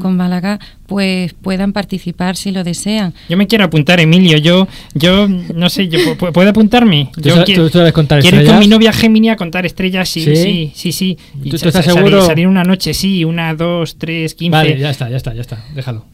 [0.00, 3.14] con Málaga, pues puedan participar si lo desean.
[3.28, 4.38] Yo me quiero apuntar, Emilio.
[4.38, 7.10] Yo, yo no sé, yo, ¿puedo apuntarme?
[7.16, 10.92] Yo quiero, contar quiero ir con mi novia Gemini a contar estrellas, sí, sí, sí,
[10.92, 11.18] sí.
[11.42, 12.24] Y ¿Tú, estás seguro?
[12.26, 14.50] Salir una noche, sí, una, dos, tres, quince.
[14.50, 16.13] Vale, ya está, ya está, ya está, déjalo.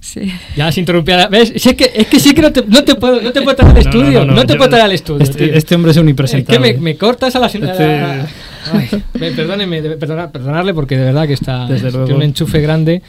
[0.00, 0.30] Sí.
[0.56, 1.28] Ya se interrumpía.
[1.28, 1.52] ¿Ves?
[1.54, 3.72] es que, es que sí que no te, no te puedo, no te puedo traer
[3.72, 4.24] al estudio.
[4.24, 5.22] No, te puedo traer al estudio.
[5.22, 6.68] Este, este, hombre es un impresentable.
[6.68, 8.22] Es que me, me cortas a la este...
[9.18, 12.14] perdóneme, perdonarle porque de verdad que está Desde luego.
[12.14, 13.02] un enchufe grande.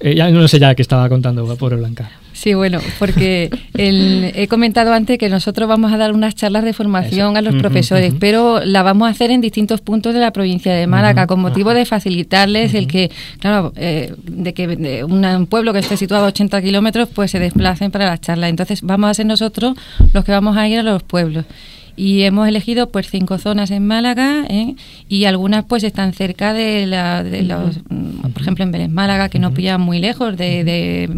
[0.00, 2.10] Eh, ya no sé ya qué estaba contando, pobre Blanca.
[2.36, 7.38] Sí, bueno, porque he comentado antes que nosotros vamos a dar unas charlas de formación
[7.38, 10.86] a los profesores, pero la vamos a hacer en distintos puntos de la provincia de
[10.86, 15.96] Málaga, con motivo de facilitarles el que, claro, eh, de que un pueblo que esté
[15.96, 18.50] situado a 80 kilómetros, pues se desplacen para las charlas.
[18.50, 19.74] Entonces vamos a ser nosotros
[20.12, 21.46] los que vamos a ir a los pueblos
[21.96, 24.74] y hemos elegido pues cinco zonas en Málaga ¿eh?
[25.08, 27.78] y algunas pues están cerca de, la, de los,
[28.32, 31.08] por ejemplo en Vélez Málaga que no pillan muy lejos de,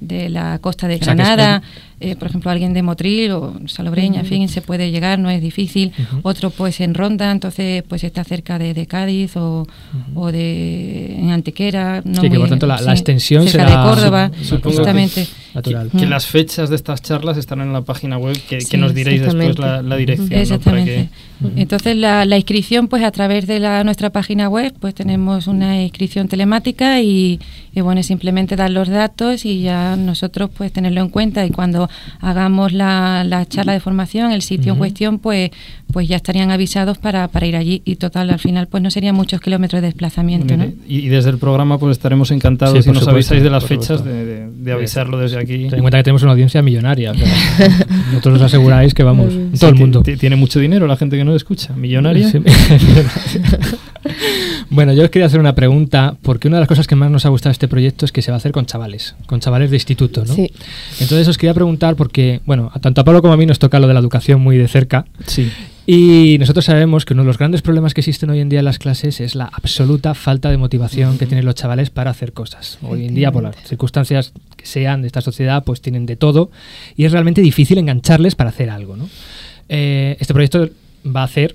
[0.00, 1.62] de la costa de Granada,
[2.10, 5.40] eh, por ejemplo, alguien de Motril o Salobreña, en fin, se puede llegar, no es
[5.40, 5.92] difícil.
[6.22, 9.66] Otro, pues, en Ronda, entonces, pues, está cerca de, Cádiz o,
[10.14, 12.02] o, de en Antequera.
[12.04, 13.64] No sí, que por tanto la, extensión será...
[13.70, 14.30] de Córdoba,
[14.62, 15.26] justamente.
[15.54, 15.90] natural.
[15.90, 18.94] Que, que las fechas de estas charlas están en la página web, que, que nos
[18.94, 20.28] diréis después la, la dirección.
[20.28, 20.34] ¿no?
[20.34, 21.08] Para Exactamente.
[21.10, 25.46] que- Entonces la, la inscripción, pues a través de la, nuestra página web, pues tenemos
[25.46, 27.40] una inscripción telemática y,
[27.74, 31.50] y, bueno, es simplemente dar los datos y ya nosotros pues tenerlo en cuenta y
[31.50, 31.88] cuando
[32.20, 35.50] hagamos la, la charla de formación, el sitio en cuestión, pues
[35.92, 39.14] pues ya estarían avisados para, para ir allí y total, al final pues no serían
[39.14, 40.64] muchos kilómetros de desplazamiento, ¿no?
[40.88, 43.64] Y, y desde el programa pues estaremos encantados Sí, si nos supuesto, avisáis de las
[43.64, 45.66] fechas de, de- de avisarlo desde aquí.
[45.68, 47.12] Ten en cuenta que tenemos una audiencia millonaria.
[47.12, 47.26] o sea,
[48.08, 50.02] Nosotros os aseguráis que vamos, Sí, todo el mundo.
[50.02, 51.72] ti- Tiene mucho dinero la gente que nos escucha.
[51.74, 52.28] Millonaria.
[52.28, 52.38] Sí.
[54.70, 57.26] bueno, yo os quería hacer una pregunta, porque una de las cosas que más nos
[57.26, 59.70] ha gustado de este proyecto es que se va a hacer con chavales, con chavales
[59.70, 60.34] de instituto, ¿no?
[60.34, 60.50] Sí.
[61.00, 63.78] Entonces os quería preguntar, porque, bueno, a tanto a Pablo como a mí nos toca
[63.78, 65.06] lo de la educación muy de cerca.
[65.26, 65.50] Sí.
[65.86, 68.64] Y nosotros sabemos que uno de los grandes problemas que existen hoy en día en
[68.64, 72.78] las clases es la absoluta falta de motivación que tienen los chavales para hacer cosas.
[72.82, 76.50] Hoy en día, por las circunstancias que sean de esta sociedad, pues tienen de todo
[76.96, 78.96] y es realmente difícil engancharles para hacer algo.
[78.96, 79.10] ¿no?
[79.68, 80.70] Eh, este proyecto
[81.04, 81.54] va a hacer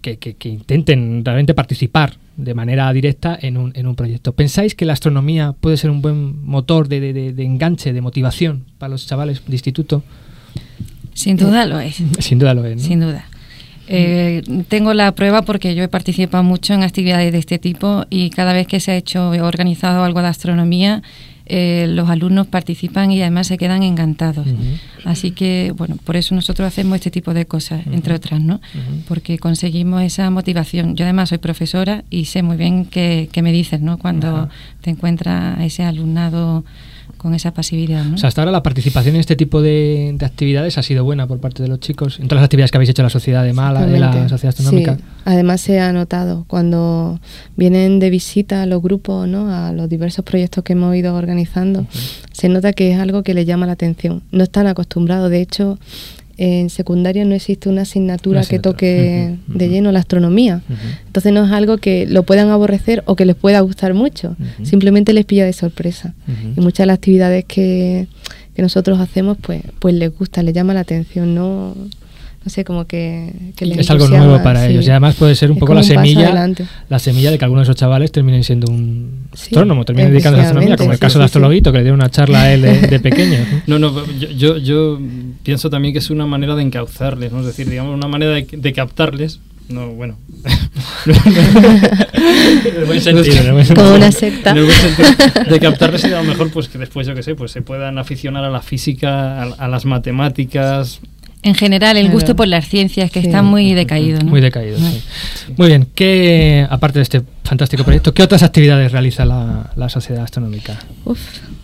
[0.00, 4.32] que, que- que intenten realmente participar de manera directa en un, en un proyecto.
[4.32, 8.00] ¿Pensáis que la astronomía puede ser un buen motor de, de- de- de enganche, de
[8.00, 10.02] motivación para los chavales de instituto?
[11.14, 11.96] Sin duda lo es.
[12.20, 12.76] Sin duda lo es.
[12.76, 12.82] ¿no?
[12.82, 13.26] Sin duda.
[13.88, 18.30] Eh, tengo la prueba porque yo he participado mucho en actividades de este tipo y
[18.30, 21.02] cada vez que se ha hecho o organizado algo de astronomía,
[21.54, 24.46] eh, los alumnos participan y además se quedan encantados.
[25.04, 28.62] Así que, bueno, por eso nosotros hacemos este tipo de cosas, entre otras, ¿no?
[29.06, 30.96] Porque conseguimos esa motivación.
[30.96, 33.98] Yo además soy profesora y sé muy bien qué, qué me dices, ¿no?
[33.98, 34.48] Cuando
[34.80, 36.64] te encuentras a ese alumnado
[37.22, 38.16] con esa pasividad, ¿no?
[38.16, 41.28] O sea, hasta ahora la participación en este tipo de, de actividades ha sido buena
[41.28, 42.18] por parte de los chicos.
[42.18, 44.48] En todas las actividades que habéis hecho en la sociedad de Mala, de la sociedad
[44.48, 44.96] astronómica.
[44.96, 45.02] Sí.
[45.24, 47.20] Además se ha notado cuando
[47.56, 49.54] vienen de visita a los grupos, ¿no?
[49.54, 51.86] a los diversos proyectos que hemos ido organizando,
[52.32, 54.22] se nota que es algo que les llama la atención.
[54.32, 55.78] No están acostumbrados, de hecho,
[56.36, 60.62] en secundaria no existe una asignatura, Una que toque de lleno la astronomía.
[61.06, 65.12] Entonces no es algo que lo puedan aborrecer o que les pueda gustar mucho, simplemente
[65.12, 66.14] les pilla de sorpresa.
[66.56, 68.08] Y muchas de las actividades que,
[68.54, 71.74] que nosotros hacemos, pues, pues les gusta, les llama la atención, no,
[72.44, 74.72] no sé, como que, que les es algo nuevo para sí.
[74.72, 74.86] ellos.
[74.86, 76.48] Y además puede ser un Es poco la semilla,
[76.88, 80.40] la semilla de que algunos de esos chavales terminen siendo un Sí, astrónomo, terminen dedicándose
[80.40, 82.42] a la astronomía, como el caso sí, de sí, Astrologuito, que le dieron una charla
[82.42, 83.38] a él de, de pequeño.
[83.66, 83.78] ¿no?
[83.78, 85.00] No, yo, yo, yo
[85.42, 87.40] pienso también que es una manera de encauzarles, ¿no?
[87.40, 89.40] Es decir, digamos, una manera de, de captarles.
[89.70, 90.18] No, bueno.
[91.06, 93.74] en el buen sentido.
[93.74, 94.50] Como una secta.
[94.50, 95.08] En el buen sentido.
[95.48, 97.96] De captarles y a lo mejor, pues que después, yo qué sé, pues se puedan
[97.96, 101.00] aficionar a la física, a, a las matemáticas.
[101.44, 103.26] En general, el gusto por las ciencias que Sí.
[103.26, 104.30] está muy decaído, ¿no?
[104.30, 105.02] Muy decaído, sí.
[105.56, 110.22] Muy bien, ¿qué, aparte de este fantástico proyecto, qué otras actividades realiza la, la sociedad
[110.22, 110.78] astronómica?
[111.04, 111.18] Uf,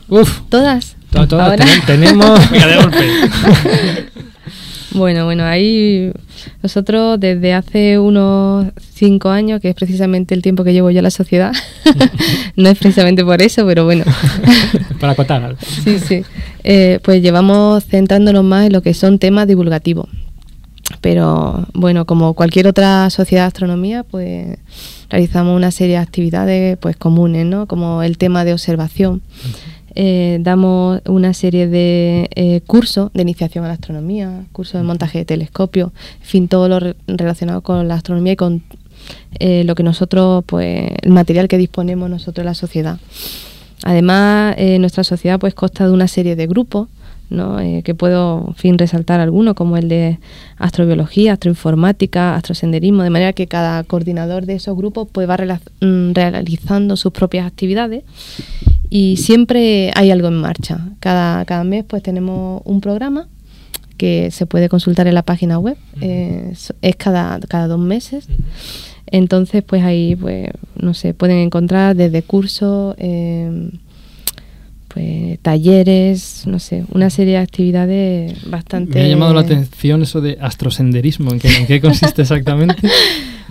[0.08, 0.96] Uf, todas.
[1.10, 1.64] to- todas Ahora.
[1.64, 2.50] tenem- tenemos...
[2.50, 3.06] De golpe.
[4.92, 6.10] Bueno, bueno, ahí
[6.62, 11.04] nosotros desde hace unos cinco años, que es precisamente el tiempo que llevo yo en
[11.04, 11.52] la sociedad,
[12.56, 14.04] no es precisamente por eso, pero bueno,
[15.00, 15.58] para acotar algo.
[15.60, 16.22] sí, sí,
[16.64, 20.08] Eh, pues llevamos centrándonos más en lo que son temas divulgativos.
[21.00, 24.58] Pero bueno, como cualquier otra sociedad de astronomía, pues
[25.10, 27.66] realizamos una serie de actividades pues comunes, ¿no?
[27.66, 29.22] Como el tema de observación.
[30.00, 35.18] Eh, damos una serie de eh, cursos de iniciación a la astronomía, cursos de montaje
[35.18, 38.62] de telescopio, en fin, todo lo re- relacionado con la astronomía y con
[39.40, 43.00] eh, lo que nosotros, pues, el material que disponemos nosotros en la sociedad.
[43.82, 46.86] Además, eh, nuestra sociedad pues consta de una serie de grupos,
[47.28, 47.58] ¿no?
[47.58, 50.20] Eh, que puedo, en fin, resaltar algunos, como el de
[50.58, 56.96] astrobiología, astroinformática, astrosenderismo, de manera que cada coordinador de esos grupos pues va mm, realizando
[56.96, 58.04] sus propias actividades
[58.90, 60.88] y siempre hay algo en marcha.
[61.00, 63.28] Cada, cada mes pues tenemos un programa
[63.96, 68.28] que se puede consultar en la página web, eh, es- es cada, cada dos meses.
[69.10, 73.70] Entonces, pues ahí, pues, no sé, pueden encontrar desde cursos, eh,
[74.88, 78.98] pues talleres, no sé, una serie de actividades bastante...
[78.98, 81.30] Me ha llamado la atención eso de astrosenderismo.
[81.32, 82.88] ¿En qué, en qué consiste exactamente?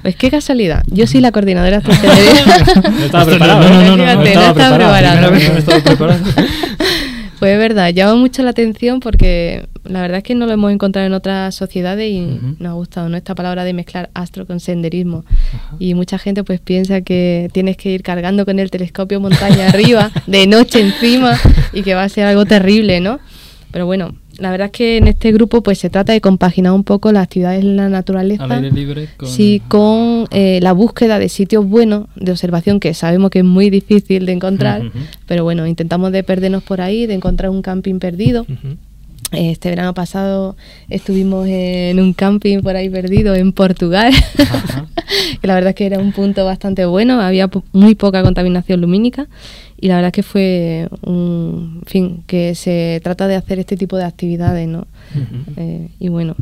[0.08, 2.92] Pues qué casualidad, yo soy la coordinadora de astrosenderismo.
[2.98, 3.60] No estaba Esto preparado.
[3.60, 6.24] No, no, no, no, no, Fíjate, no estaba preparado.
[7.40, 10.72] Pues es verdad, llama mucho la atención porque la verdad es que no lo hemos
[10.72, 12.22] encontrado en otras sociedades y
[12.58, 13.18] nos ha gustado ¿no?
[13.18, 15.26] esta palabra de mezclar astro con senderismo.
[15.78, 20.12] Y mucha gente pues piensa que tienes que ir cargando con el telescopio montaña arriba,
[20.26, 21.38] de noche encima,
[21.74, 23.20] y que va a ser algo terrible, ¿no?
[23.72, 26.84] Pero bueno, la verdad es que en este grupo pues se trata de compaginar un
[26.84, 28.44] poco las actividades en la naturaleza.
[28.44, 29.08] Al aire libre.
[29.18, 29.28] Con...
[29.28, 33.70] Sí, con eh, la búsqueda de sitios buenos de observación que sabemos que es muy
[33.70, 34.84] difícil de encontrar,
[35.26, 38.46] pero bueno, intentamos de perdernos por ahí, de encontrar un camping perdido.
[39.32, 40.56] Este verano pasado
[40.90, 44.14] estuvimos en un camping por ahí perdido en Portugal,
[45.42, 48.80] que la verdad es que era un punto bastante bueno, había po- muy poca contaminación
[48.80, 49.28] lumínica
[49.80, 53.78] y la verdad es que fue un en fin, que se trata de hacer este
[53.78, 54.88] tipo de actividades, ¿no?
[55.56, 56.36] Eh, y bueno,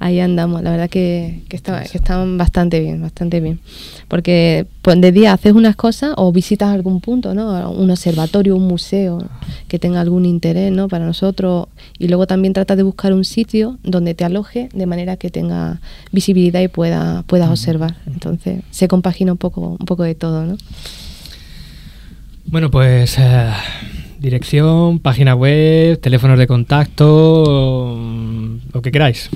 [0.00, 3.60] ahí andamos, la verdad que, que, está- que están bastante bien, bastante bien.
[4.08, 7.70] Porque pues, de día haces unas cosas o visitas algún punto, ¿no?
[7.70, 9.22] Un observatorio, un museo
[9.68, 10.88] que tenga algún interés, ¿no?
[10.88, 11.68] Para nosotros.
[11.98, 15.80] Y luego también tratas de buscar un sitio donde te aloje de manera que tenga
[16.10, 17.96] visibilidad y pueda, puedas observar.
[18.06, 20.56] Entonces se compagina un poco, un poco de todo, ¿no?
[22.50, 23.50] Bueno, pues eh,
[24.18, 29.28] dirección, página web, teléfonos de contacto, mm, lo que queráis.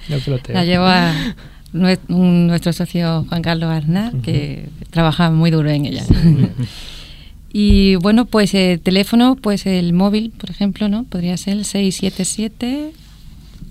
[0.48, 1.12] La lleva
[1.72, 6.04] nue- un- nuestro socio Juan Carlos Arnaz, que trabaja muy duro en ella.
[7.52, 11.04] Y bueno, pues el teléfono, pues el móvil, por ejemplo, ¿no?
[11.04, 12.92] Podría ser el 677 Te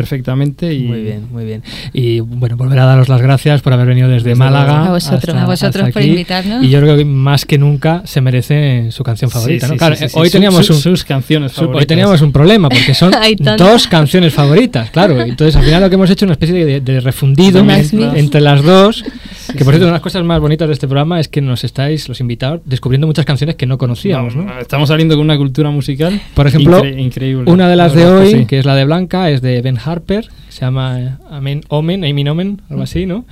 [0.01, 0.73] perfectamente.
[0.75, 1.63] Y Muy bien, muy bien.
[1.93, 4.87] Y bueno, volver a daros las gracias por haber venido desde Desde Málaga.
[4.87, 6.11] A vosotros, hasta- a vosotros hasta por aquí.
[6.11, 6.65] invitarnos.
[6.65, 9.67] Y yo creo que más que nunca se merece su canción favorita.
[9.67, 9.79] sí, ¿no?
[9.79, 11.87] Claro, sí, sí, hoy teníamos su- un- sus canciones su- Hoy favoritas.
[11.89, 13.13] teníamos un problema porque son
[13.59, 15.21] dos canciones favoritas, claro.
[15.23, 17.65] Entonces al final lo que hemos hecho es una especie de, de refundido
[18.15, 19.03] entre las dos.
[19.57, 21.63] que por cierto, una de las cosas más bonitas de este programa es que nos
[21.65, 24.35] estáis, los invitados, descubriendo muchas canciones que no conocíamos.
[24.35, 24.43] ¿no?
[24.45, 26.21] No, Estamos saliendo con una cultura musical.
[26.35, 27.51] Por ejemplo, incre- increíble.
[27.51, 28.47] una de las La de hoy, que sí.
[28.47, 32.63] que es la de Blanca, es de Ben Harper, se llama Amen, Omen, Amen Omen,
[32.71, 33.25] algo así, ¿no?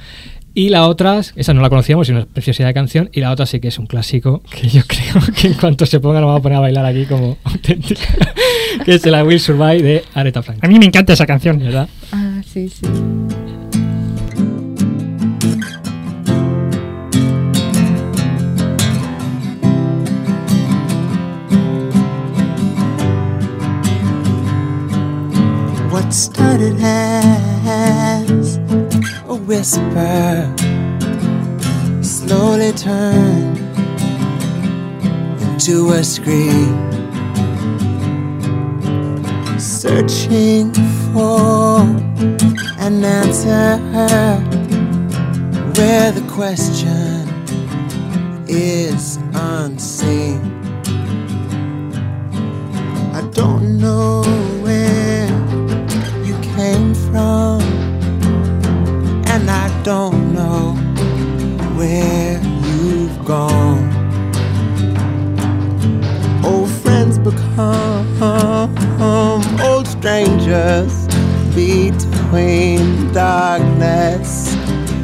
[0.56, 3.44] Y la otra, esa no la conocíamos, es una preciosidad de canción, y la otra
[3.44, 6.40] sí que es un clásico, que yo creo que en cuanto se ponga nos vamos
[6.40, 8.02] a poner a bailar aquí como auténtica,
[8.84, 10.72] que es la Will Survive de Aretha A Franklin.
[10.72, 11.58] mí me encanta esa canción.
[11.58, 11.88] ¿Verdad?
[12.12, 12.86] Ah, sí, sí.
[26.24, 28.56] Started as
[29.28, 30.54] a whisper
[32.02, 33.58] slowly turned
[35.42, 36.72] into a scream,
[39.58, 40.72] searching
[41.12, 41.80] for
[42.80, 43.76] an answer
[45.76, 47.28] where the question
[48.48, 50.40] is unseen.
[53.12, 54.43] I don't know
[59.84, 60.72] don't know
[61.76, 63.84] where you've gone.
[66.42, 68.18] Old friends become
[69.60, 71.06] old strangers
[71.54, 74.56] between darkness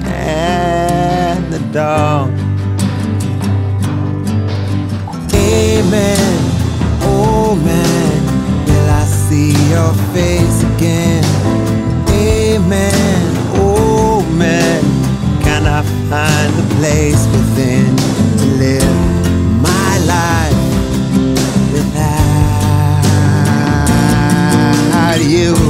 [0.06, 2.30] and the dawn.
[5.34, 6.38] Amen.
[7.02, 11.39] Oh man, will I see your face again?
[16.10, 17.96] Find a place within
[18.36, 20.58] to live my life
[21.72, 23.00] without
[25.22, 25.69] you?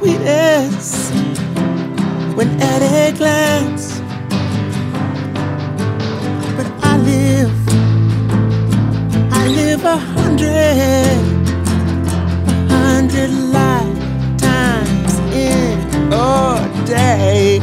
[0.00, 1.12] Sweetest,
[2.34, 4.00] when at a glance.
[6.56, 7.52] But I live,
[9.30, 11.18] I live a hundred,
[12.48, 15.78] a hundred lifetimes in
[16.12, 17.60] a day.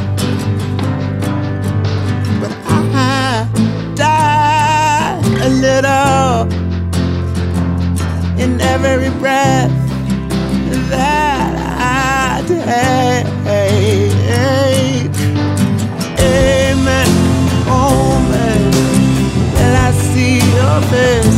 [2.39, 3.49] But I
[3.95, 6.53] die a little
[8.39, 9.76] in every breath
[20.78, 21.36] office.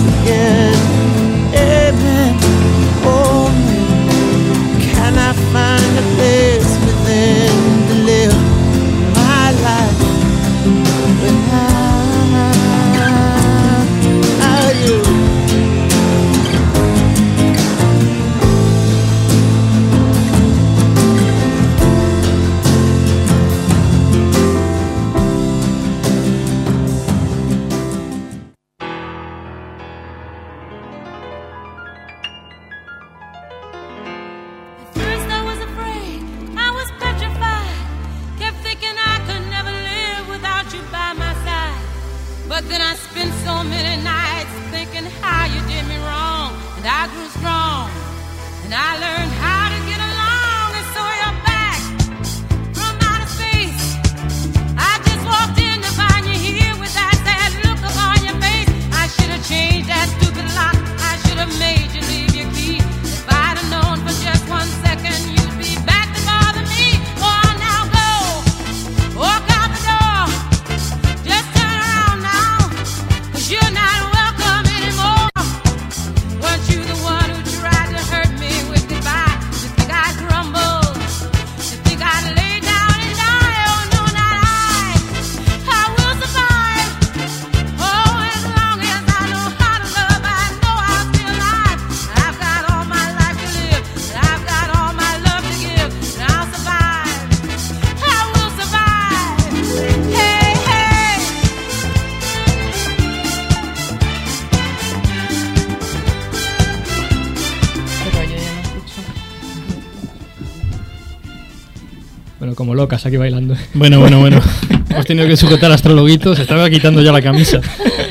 [112.79, 113.55] Locas aquí bailando.
[113.73, 114.41] Bueno, bueno, bueno.
[114.89, 116.37] Hemos tenido que sujetar astrologuitos.
[116.37, 117.59] Se estaba quitando ya la camisa.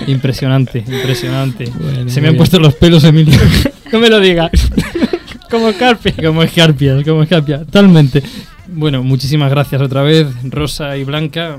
[0.07, 1.67] Impresionante, impresionante.
[2.07, 2.37] Se me han bien.
[2.37, 3.39] puesto los pelos, Emilio.
[3.91, 4.51] No me lo digas.
[5.51, 6.13] como Carpia.
[6.23, 7.61] Como escarpias, como escarpias.
[7.65, 8.23] Totalmente.
[8.67, 11.57] Bueno, muchísimas gracias otra vez, Rosa y Blanca.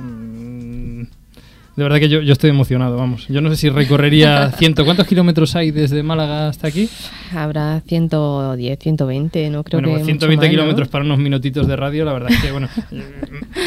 [1.79, 3.25] De verdad que yo, yo estoy emocionado, vamos.
[3.29, 4.83] Yo no sé si recorrería ciento.
[4.83, 6.89] ¿Cuántos kilómetros hay desde Málaga hasta aquí?
[7.33, 10.03] Habrá 110, 120, no creo bueno, que.
[10.03, 10.49] pues mucho 120 más, ¿no?
[10.51, 12.67] kilómetros para unos minutitos de radio, la verdad es que, bueno,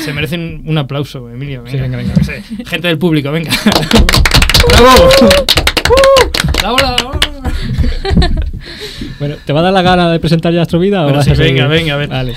[0.04, 1.62] se merecen un aplauso, Emilio.
[1.62, 2.12] Venga, Sí, venga, venga.
[2.18, 2.42] no sé.
[2.66, 3.50] Gente del público, venga.
[4.78, 5.08] ¡Bravo!
[5.88, 6.62] ¡Uh!
[6.62, 6.96] ¡La bola!
[9.18, 11.00] Bueno, ¿te va a dar la gana de presentar ya Astrovida?
[11.00, 12.08] o Bueno, vas sí, a venga, venga, a ver.
[12.10, 12.32] Vale.
[12.32, 12.36] Eh,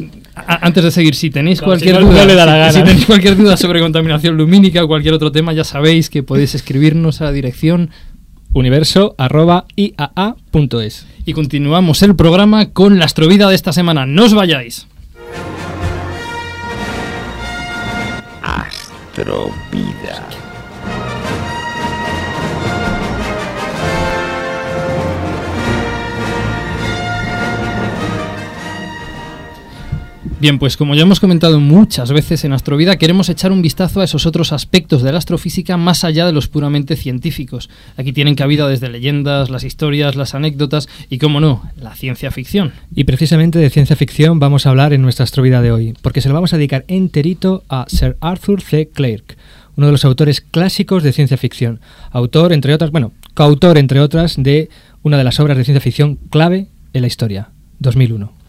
[0.00, 2.52] eh, a- antes de seguir, si tenéis cualquier si no, duda, no le da la
[2.52, 2.72] si- gana.
[2.72, 6.54] si tenéis cualquier duda sobre contaminación lumínica o cualquier otro tema, ya sabéis que podéis
[6.54, 7.90] escribirnos a la dirección
[8.54, 11.06] universo.iaa.es.
[11.24, 14.04] y continuamos el programa con la astrovida de esta semana.
[14.06, 14.86] No os vayáis.
[18.42, 20.28] Astrovida.
[30.42, 34.04] Bien, pues como ya hemos comentado muchas veces en Astrovida, queremos echar un vistazo a
[34.04, 37.70] esos otros aspectos de la astrofísica más allá de los puramente científicos.
[37.96, 42.72] Aquí tienen cabida desde leyendas, las historias, las anécdotas y, como no, la ciencia ficción.
[42.92, 46.26] Y precisamente de ciencia ficción vamos a hablar en nuestra Astrovida de hoy, porque se
[46.28, 48.88] lo vamos a dedicar enterito a Sir Arthur C.
[48.92, 49.36] Clarke,
[49.76, 51.78] uno de los autores clásicos de ciencia ficción.
[52.10, 54.70] Autor, entre otras, bueno, coautor, entre otras, de
[55.04, 58.41] una de las obras de ciencia ficción clave en la historia, 2001.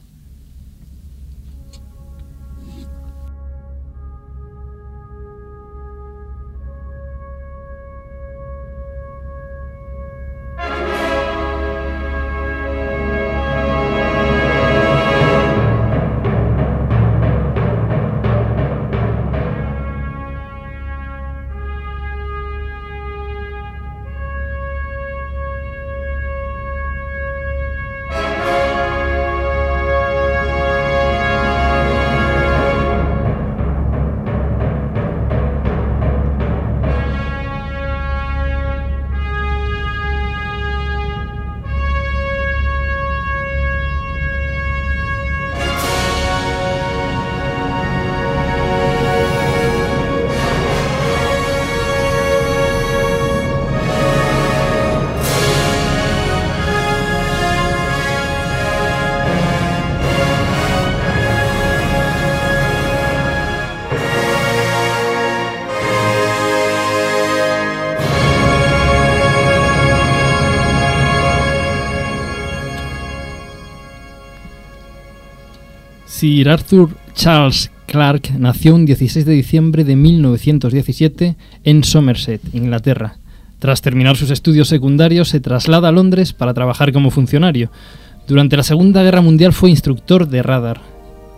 [76.23, 83.17] Sir Arthur Charles Clarke nació un 16 de diciembre de 1917 en Somerset, Inglaterra.
[83.59, 87.71] Tras terminar sus estudios secundarios se traslada a Londres para trabajar como funcionario.
[88.25, 90.79] Durante la Segunda Guerra Mundial fue instructor de radar.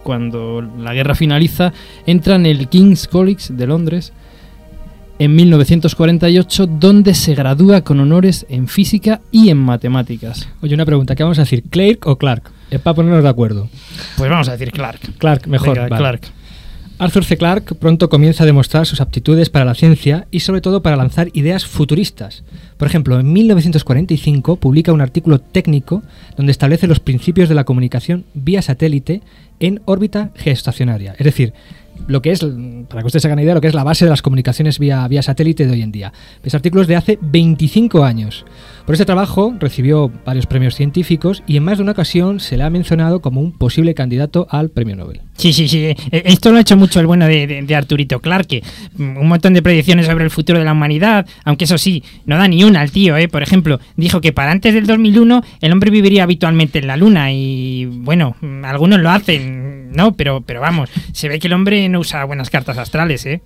[0.03, 1.73] Cuando la guerra finaliza,
[2.05, 4.13] entra en el King's College de Londres
[5.17, 10.47] en 1948, donde se gradúa con honores en física y en matemáticas.
[10.61, 11.63] Oye, una pregunta, ¿qué vamos a decir?
[11.71, 12.51] ¿Clark o Clark?
[12.69, 13.69] Es para ponernos de acuerdo.
[14.17, 14.99] Pues vamos a decir Clark.
[15.17, 15.75] Clark, mejor.
[15.75, 15.97] Venga, vale.
[15.97, 16.21] Clark.
[16.97, 17.35] Arthur C.
[17.35, 21.29] Clarke pronto comienza a demostrar sus aptitudes para la ciencia y sobre todo para lanzar
[21.33, 22.45] ideas futuristas.
[22.77, 26.03] Por ejemplo, en 1945 publica un artículo técnico
[26.37, 29.21] donde establece los principios de la comunicación vía satélite
[29.59, 31.15] en órbita geoestacionaria.
[31.17, 31.53] Es decir,
[32.07, 32.39] lo que es,
[32.89, 35.07] para que ustedes se hagan idea, lo que es la base de las comunicaciones vía,
[35.07, 36.13] vía satélite de hoy en día.
[36.43, 38.45] Ese artículo es de hace 25 años.
[38.85, 42.63] Por este trabajo recibió varios premios científicos y en más de una ocasión se le
[42.63, 45.21] ha mencionado como un posible candidato al premio Nobel.
[45.37, 45.77] Sí, sí, sí.
[45.85, 48.61] Eh, Esto lo ha hecho mucho el bueno de, de- de Arturito Clarke.
[48.97, 52.37] Mm, Un montón de predicciones sobre el futuro de la humanidad, aunque eso sí, no
[52.37, 53.27] da ni una al tío, ¿eh?
[53.27, 57.31] Por ejemplo, dijo que para antes del 2001 el hombre viviría habitualmente en la Luna
[57.33, 60.13] y, bueno, mm, algunos lo hacen, ¿no?
[60.13, 63.41] Pero, pero vamos, se ve que el hombre no usa buenas cartas astrales, ¿eh?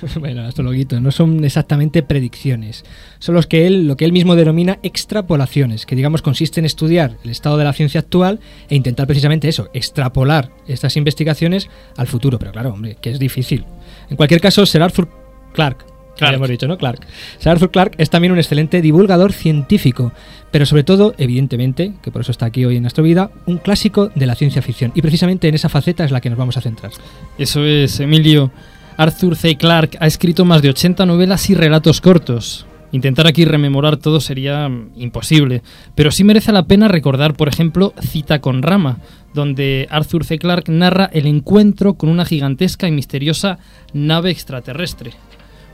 [0.20, 2.84] bueno, astrologuito, no son exactamente predicciones.
[3.18, 7.16] Son los que él, lo que él mismo denomina extrapolaciones, que digamos consiste en estudiar
[7.24, 12.38] el estado de la ciencia actual e intentar precisamente eso, extrapolar estas investigaciones al futuro.
[12.38, 13.64] Pero claro, hombre, que es difícil.
[14.10, 15.08] En cualquier caso, Sir Arthur
[15.52, 15.84] Clarke,
[16.20, 16.78] Hemos dicho, ¿no?
[16.78, 17.06] Clarke.
[17.38, 20.12] Sir Arthur Clarke es también un excelente divulgador científico,
[20.50, 24.10] pero sobre todo, evidentemente, que por eso está aquí hoy en nuestra vida, un clásico
[24.14, 24.92] de la ciencia ficción.
[24.94, 26.92] Y precisamente en esa faceta es la que nos vamos a centrar.
[27.38, 28.50] Eso es, Emilio.
[28.96, 29.56] Arthur C.
[29.56, 32.66] Clarke ha escrito más de 80 novelas y relatos cortos.
[32.92, 35.62] Intentar aquí rememorar todo sería mm, imposible,
[35.96, 38.98] pero sí merece la pena recordar, por ejemplo, Cita con Rama,
[39.34, 40.38] donde Arthur C.
[40.38, 43.58] Clarke narra el encuentro con una gigantesca y misteriosa
[43.92, 45.10] nave extraterrestre.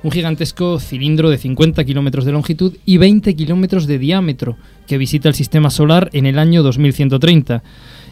[0.03, 5.29] Un gigantesco cilindro de 50 kilómetros de longitud y 20 kilómetros de diámetro que visita
[5.29, 7.63] el sistema solar en el año 2130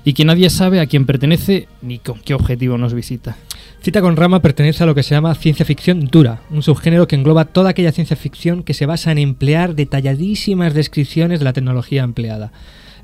[0.04, 3.36] y que nadie sabe a quién pertenece ni con qué objetivo nos visita.
[3.80, 7.16] Cita con Rama pertenece a lo que se llama ciencia ficción dura, un subgénero que
[7.16, 12.02] engloba toda aquella ciencia ficción que se basa en emplear detalladísimas descripciones de la tecnología
[12.02, 12.52] empleada.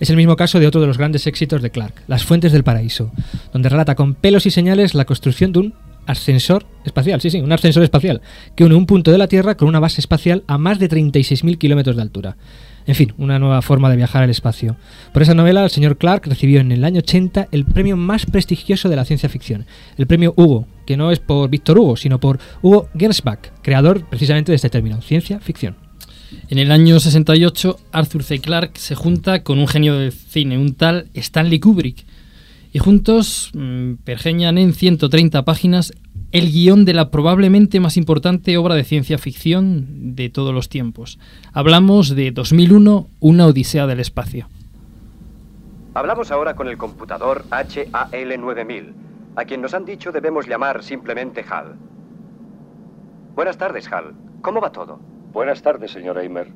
[0.01, 2.65] Es el mismo caso de otro de los grandes éxitos de Clark, Las Fuentes del
[2.65, 3.13] Paraíso,
[3.53, 5.75] donde relata con pelos y señales la construcción de un
[6.07, 8.21] ascensor espacial, sí, sí, un ascensor espacial,
[8.55, 11.59] que une un punto de la Tierra con una base espacial a más de 36.000
[11.59, 12.37] kilómetros de altura.
[12.87, 14.77] En fin, una nueva forma de viajar al espacio.
[15.13, 18.89] Por esa novela, el señor Clark recibió en el año 80 el premio más prestigioso
[18.89, 19.65] de la ciencia ficción,
[19.97, 24.53] el premio Hugo, que no es por Víctor Hugo, sino por Hugo Gernsback, creador precisamente
[24.53, 25.77] de este término, ciencia ficción.
[26.49, 28.39] En el año 68, Arthur C.
[28.41, 32.05] Clarke se junta con un genio del cine, un tal Stanley Kubrick,
[32.75, 35.93] y juntos mm, pergeñan en 130 páginas
[36.33, 41.21] el guion de la probablemente más importante obra de ciencia ficción de todos los tiempos.
[41.53, 44.49] Hablamos de 2001, Una Odisea del Espacio.
[45.95, 48.93] Hablamos ahora con el computador HAL9000,
[49.37, 51.77] a quien nos han dicho debemos llamar simplemente HAL.
[53.37, 54.15] Buenas tardes, HAL.
[54.43, 54.99] ¿Cómo va todo?
[55.33, 56.49] Buenas tardes, señor Eimer.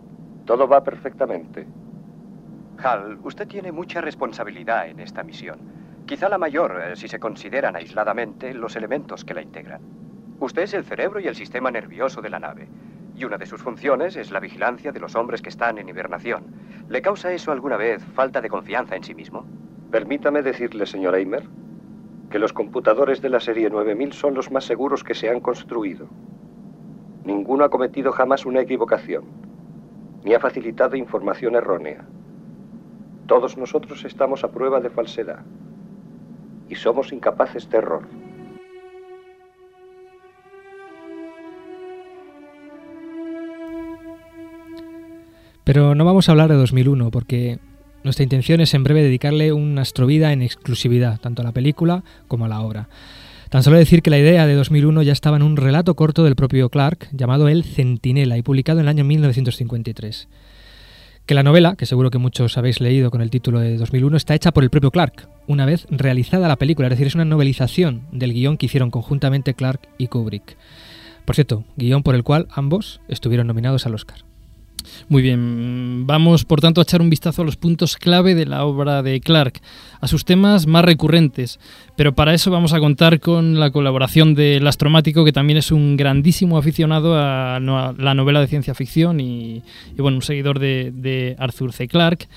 [0.46, 1.64] Todo va perfectamente.
[2.76, 5.77] HAL, usted tiene mucha responsabilidad en esta misión.
[6.08, 9.82] Quizá la mayor eh, si se consideran aisladamente los elementos que la integran.
[10.40, 12.66] Usted es el cerebro y el sistema nervioso de la nave.
[13.14, 16.46] Y una de sus funciones es la vigilancia de los hombres que están en hibernación.
[16.88, 19.44] ¿Le causa eso alguna vez falta de confianza en sí mismo?
[19.90, 21.44] Permítame decirle, señor Eimer,
[22.30, 26.08] que los computadores de la serie 9000 son los más seguros que se han construido.
[27.26, 29.24] Ninguno ha cometido jamás una equivocación,
[30.24, 32.06] ni ha facilitado información errónea.
[33.26, 35.44] Todos nosotros estamos a prueba de falsedad
[36.68, 38.08] y somos incapaces de error.
[45.64, 47.58] Pero no vamos a hablar de 2001 porque
[48.02, 52.46] nuestra intención es en breve dedicarle una astrovida en exclusividad, tanto a la película como
[52.46, 52.88] a la obra.
[53.50, 56.36] Tan solo decir que la idea de 2001 ya estaba en un relato corto del
[56.36, 60.28] propio Clark llamado El Centinela y publicado en el año 1953.
[61.28, 64.34] Que la novela, que seguro que muchos habéis leído con el título de 2001, está
[64.34, 68.06] hecha por el propio Clark, una vez realizada la película, es decir, es una novelización
[68.12, 70.56] del guion que hicieron conjuntamente Clark y Kubrick.
[71.26, 74.27] Por cierto, guion por el cual ambos estuvieron nominados al Oscar.
[75.08, 78.64] Muy bien, vamos por tanto a echar un vistazo a los puntos clave de la
[78.64, 79.60] obra de Clark,
[80.00, 81.58] a sus temas más recurrentes,
[81.96, 85.96] pero para eso vamos a contar con la colaboración del astromático, que también es un
[85.96, 89.62] grandísimo aficionado a la novela de ciencia ficción y,
[89.96, 91.88] y, bueno, un seguidor de, Arthur C.
[91.88, 92.28] Clarke.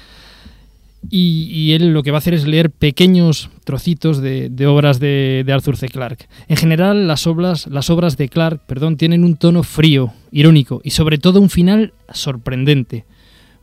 [1.10, 5.44] y, él lo que va a hacer es leer pequeños trocitos de, de obras de,
[5.46, 5.90] de Arthur C.
[5.90, 6.28] Clarke.
[6.48, 10.92] En general, las obras, las obras de Clarke perdón, tienen un tono frío, irónico y
[10.92, 13.06] sobre todo un final sorprendente,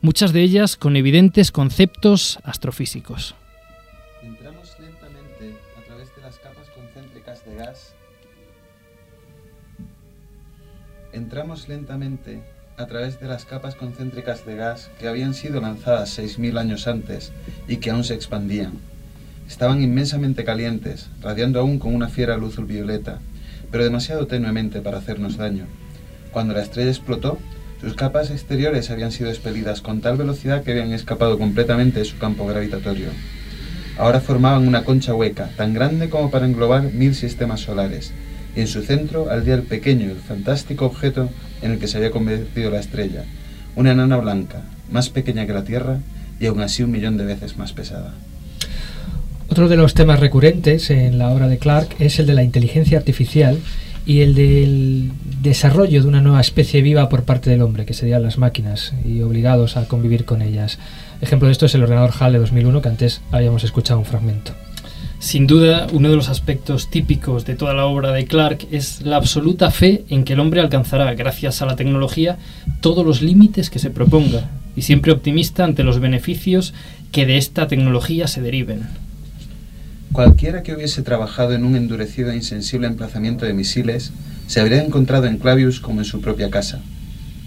[0.01, 3.35] muchas de ellas con evidentes conceptos astrofísicos.
[4.23, 7.95] Entramos lentamente a través de las capas concéntricas de gas.
[11.11, 12.41] Entramos lentamente
[12.77, 17.33] a través de las capas concéntricas de gas que habían sido lanzadas 6.000 años antes
[17.67, 18.73] y que aún se expandían.
[19.49, 23.19] Estaban inmensamente calientes, radiando aún con una fiera luz ultravioleta,
[23.71, 25.65] pero demasiado tenuemente para hacernos daño.
[26.31, 27.39] Cuando la estrella explotó,
[27.81, 32.17] sus capas exteriores habían sido expelidas con tal velocidad que habían escapado completamente de su
[32.17, 33.07] campo gravitatorio.
[33.97, 38.13] Ahora formaban una concha hueca, tan grande como para englobar mil sistemas solares,
[38.55, 41.29] y en su centro ardía el pequeño y fantástico objeto
[41.61, 43.23] en el que se había convertido la estrella,
[43.75, 45.99] una enana blanca, más pequeña que la Tierra
[46.39, 48.13] y aún así un millón de veces más pesada.
[49.49, 52.97] Otro de los temas recurrentes en la obra de Clark es el de la inteligencia
[52.97, 53.59] artificial
[54.05, 58.23] y el del desarrollo de una nueva especie viva por parte del hombre, que serían
[58.23, 60.79] las máquinas, y obligados a convivir con ellas.
[61.21, 64.53] Ejemplo de esto es el ordenador HAL de 2001, que antes habíamos escuchado un fragmento.
[65.19, 69.17] Sin duda, uno de los aspectos típicos de toda la obra de Clark es la
[69.17, 72.37] absoluta fe en que el hombre alcanzará, gracias a la tecnología,
[72.79, 76.73] todos los límites que se proponga, y siempre optimista ante los beneficios
[77.11, 78.87] que de esta tecnología se deriven.
[80.11, 84.11] Cualquiera que hubiese trabajado en un endurecido e insensible emplazamiento de misiles
[84.47, 86.81] se habría encontrado en Clavius como en su propia casa.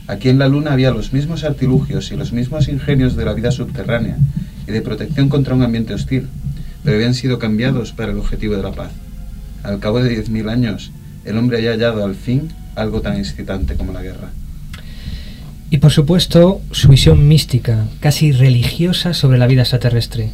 [0.06, 3.50] Aquí en la Luna había los mismos artilugios y los mismos ingenios de la vida
[3.50, 4.16] subterránea
[4.68, 6.28] y de protección contra un ambiente hostil,
[6.84, 8.92] pero habían sido cambiados para el objetivo de la paz.
[9.64, 10.92] Al cabo de 10.000 años,
[11.24, 14.30] el hombre había hallado al fin algo tan excitante como la guerra.
[15.70, 20.30] Y por supuesto, su visión mística, casi religiosa sobre la vida extraterrestre,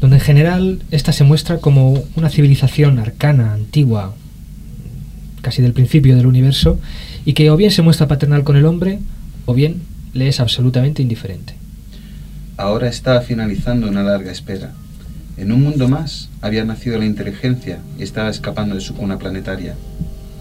[0.00, 4.14] donde en general esta se muestra como una civilización arcana, antigua,
[5.42, 6.78] casi del principio del universo,
[7.24, 9.00] y que o bien se muestra paternal con el hombre,
[9.46, 9.82] o bien
[10.14, 11.54] le es absolutamente indiferente.
[12.56, 14.72] Ahora estaba finalizando una larga espera.
[15.36, 19.74] En un mundo más había nacido la inteligencia y estaba escapando de su cuna planetaria.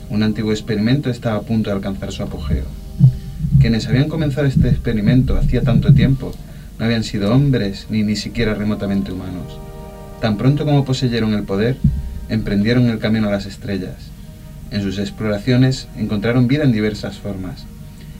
[0.10, 2.66] Un antiguo experimento estaba a punto de alcanzar su apogeo.
[3.60, 6.34] Quienes habían comenzado este experimento hacía tanto tiempo
[6.78, 9.58] no habían sido hombres ni ni siquiera remotamente humanos.
[10.22, 11.78] Tan pronto como poseyeron el poder,
[12.30, 14.12] emprendieron el camino a las estrellas.
[14.72, 17.66] En sus exploraciones encontraron vida en diversas formas,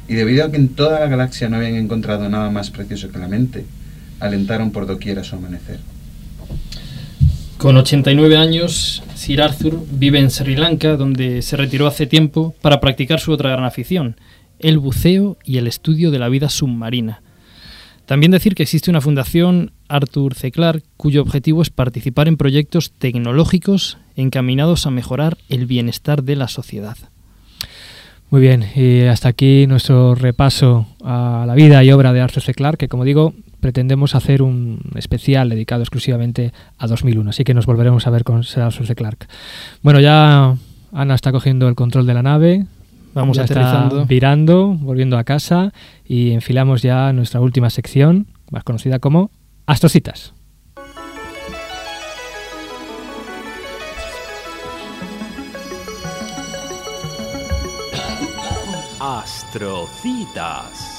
[0.08, 3.20] y debido a que en toda la galaxia no habían encontrado nada más precioso que
[3.20, 3.66] la mente,
[4.20, 5.80] alentaron por doquier a su amanecer.
[7.58, 12.80] Con 89 años, Sir Arthur vive en Sri Lanka, donde se retiró hace tiempo para
[12.80, 14.16] practicar su otra gran afición,
[14.60, 17.22] el buceo y el estudio de la vida submarina.
[18.08, 20.50] También decir que existe una fundación, Arthur C.
[20.50, 26.48] Clarke, cuyo objetivo es participar en proyectos tecnológicos encaminados a mejorar el bienestar de la
[26.48, 26.96] sociedad.
[28.30, 32.54] Muy bien, y hasta aquí nuestro repaso a la vida y obra de Arthur C.
[32.54, 37.66] Clarke, que como digo, pretendemos hacer un especial dedicado exclusivamente a 2001, así que nos
[37.66, 38.96] volveremos a ver con Arthur C.
[38.96, 39.28] Clarke.
[39.82, 40.56] Bueno, ya
[40.94, 42.68] Ana está cogiendo el control de la nave,
[43.14, 43.98] Vamos ya aterrizando.
[43.98, 45.74] está virando, volviendo a casa
[46.06, 49.32] y enfilamos ya nuestra última sección, más conocida como
[49.66, 50.34] Astrocitas.
[59.00, 60.98] Astrocitas.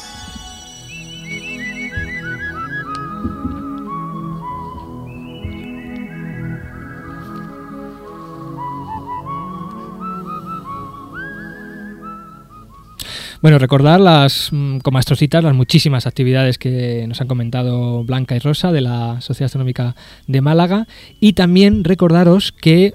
[13.41, 18.41] Bueno, recordar las, mm, como astrocitas, las muchísimas actividades que nos han comentado Blanca y
[18.41, 19.95] Rosa de la Sociedad Astronómica
[20.26, 20.86] de Málaga
[21.20, 22.95] y también recordaros que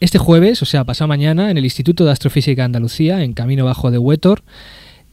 [0.00, 3.64] este jueves, o sea, pasado mañana, en el Instituto de Astrofísica de Andalucía, en Camino
[3.64, 4.42] Bajo de Huétor,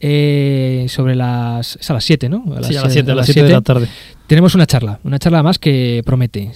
[0.00, 1.76] eh, sobre las...
[1.76, 2.44] Es a las 7, ¿no?
[2.62, 3.88] Sí, a las 7, a las 7 de la tarde.
[4.26, 6.52] Tenemos una charla, una charla más que promete.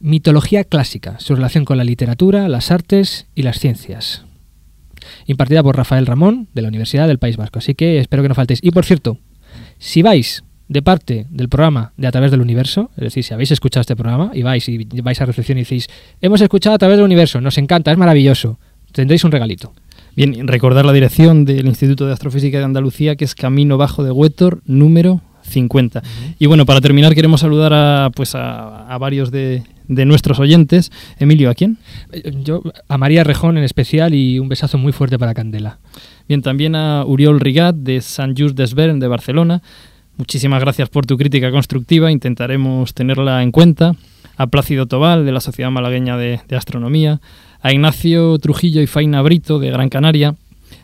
[0.00, 4.27] Mitología clásica, su relación con la literatura, las artes y las ciencias.
[5.26, 7.58] Impartida por Rafael Ramón, de la Universidad del País Vasco.
[7.58, 8.60] Así que espero que no faltéis.
[8.62, 9.18] Y por cierto,
[9.78, 13.50] si vais de parte del programa de A través del universo, es decir, si habéis
[13.50, 15.88] escuchado este programa y vais y vais a reflexión y decís,
[16.20, 18.58] hemos escuchado a través del universo, nos encanta, es maravilloso,
[18.92, 19.72] tendréis un regalito.
[20.14, 24.10] Bien, recordar la dirección del Instituto de Astrofísica de Andalucía, que es Camino Bajo de
[24.10, 26.02] Huétor, número 50.
[26.38, 30.92] Y bueno, para terminar queremos saludar a, pues a, a varios de, de nuestros oyentes.
[31.18, 31.78] Emilio, ¿a quién?
[32.12, 35.78] Eh, Yo, a María Rejón en especial y un besazo muy fuerte para Candela.
[36.28, 39.62] Bien, también a Uriol Rigat de Sant Just d'Esvern de Barcelona.
[40.16, 43.94] Muchísimas gracias por tu crítica constructiva, intentaremos tenerla en cuenta.
[44.36, 47.20] A Plácido Tobal, de la Sociedad Malagueña de, de Astronomía,
[47.60, 50.36] a Ignacio Trujillo y Faina Brito, de Gran Canaria,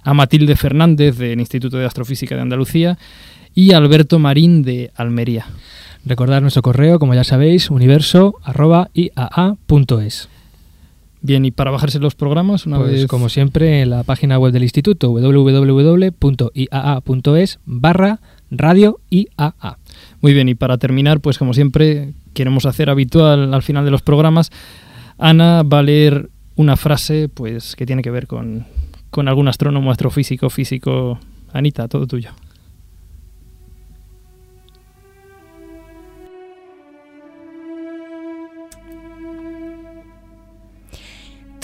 [0.03, 2.99] a Matilde Fernández, del Instituto de Astrofísica de Andalucía,
[3.55, 5.47] y Alberto Marín, de Almería.
[6.05, 10.29] Recordad nuestro correo, como ya sabéis, universo.iaa.es.
[11.23, 13.07] Bien, y para bajarse los programas, una Pues vez...
[13.07, 16.11] como siempre, en la página web del instituto, www.iaa.es
[17.65, 19.79] barra radio IAA.
[20.21, 24.03] Muy bien, y para terminar, pues como siempre, queremos hacer habitual al final de los
[24.03, 24.51] programas,
[25.17, 28.67] Ana va a leer una frase pues que tiene que ver con,
[29.11, 31.19] con algún astrónomo, astrofísico, físico.
[31.53, 32.33] Anita, todo tuyo.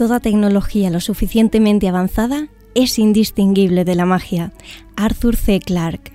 [0.01, 4.51] Toda tecnología lo suficientemente avanzada es indistinguible de la magia.
[4.96, 5.61] Arthur C.
[5.61, 6.09] Clarke.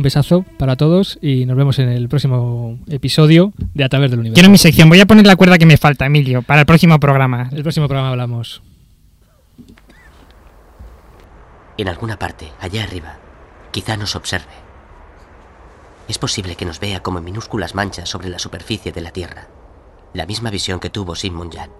[0.00, 4.20] Un besazo para todos y nos vemos en el próximo episodio de A través del
[4.20, 4.34] universo.
[4.34, 4.88] Quiero mi sección.
[4.88, 7.50] Voy a poner la cuerda que me falta, Emilio, para el próximo programa.
[7.52, 8.62] El próximo programa hablamos.
[11.76, 13.18] En alguna parte, allá arriba,
[13.72, 14.52] quizá nos observe.
[16.08, 19.48] Es posible que nos vea como minúsculas manchas sobre la superficie de la Tierra.
[20.14, 21.79] La misma visión que tuvo Sigmund Jan.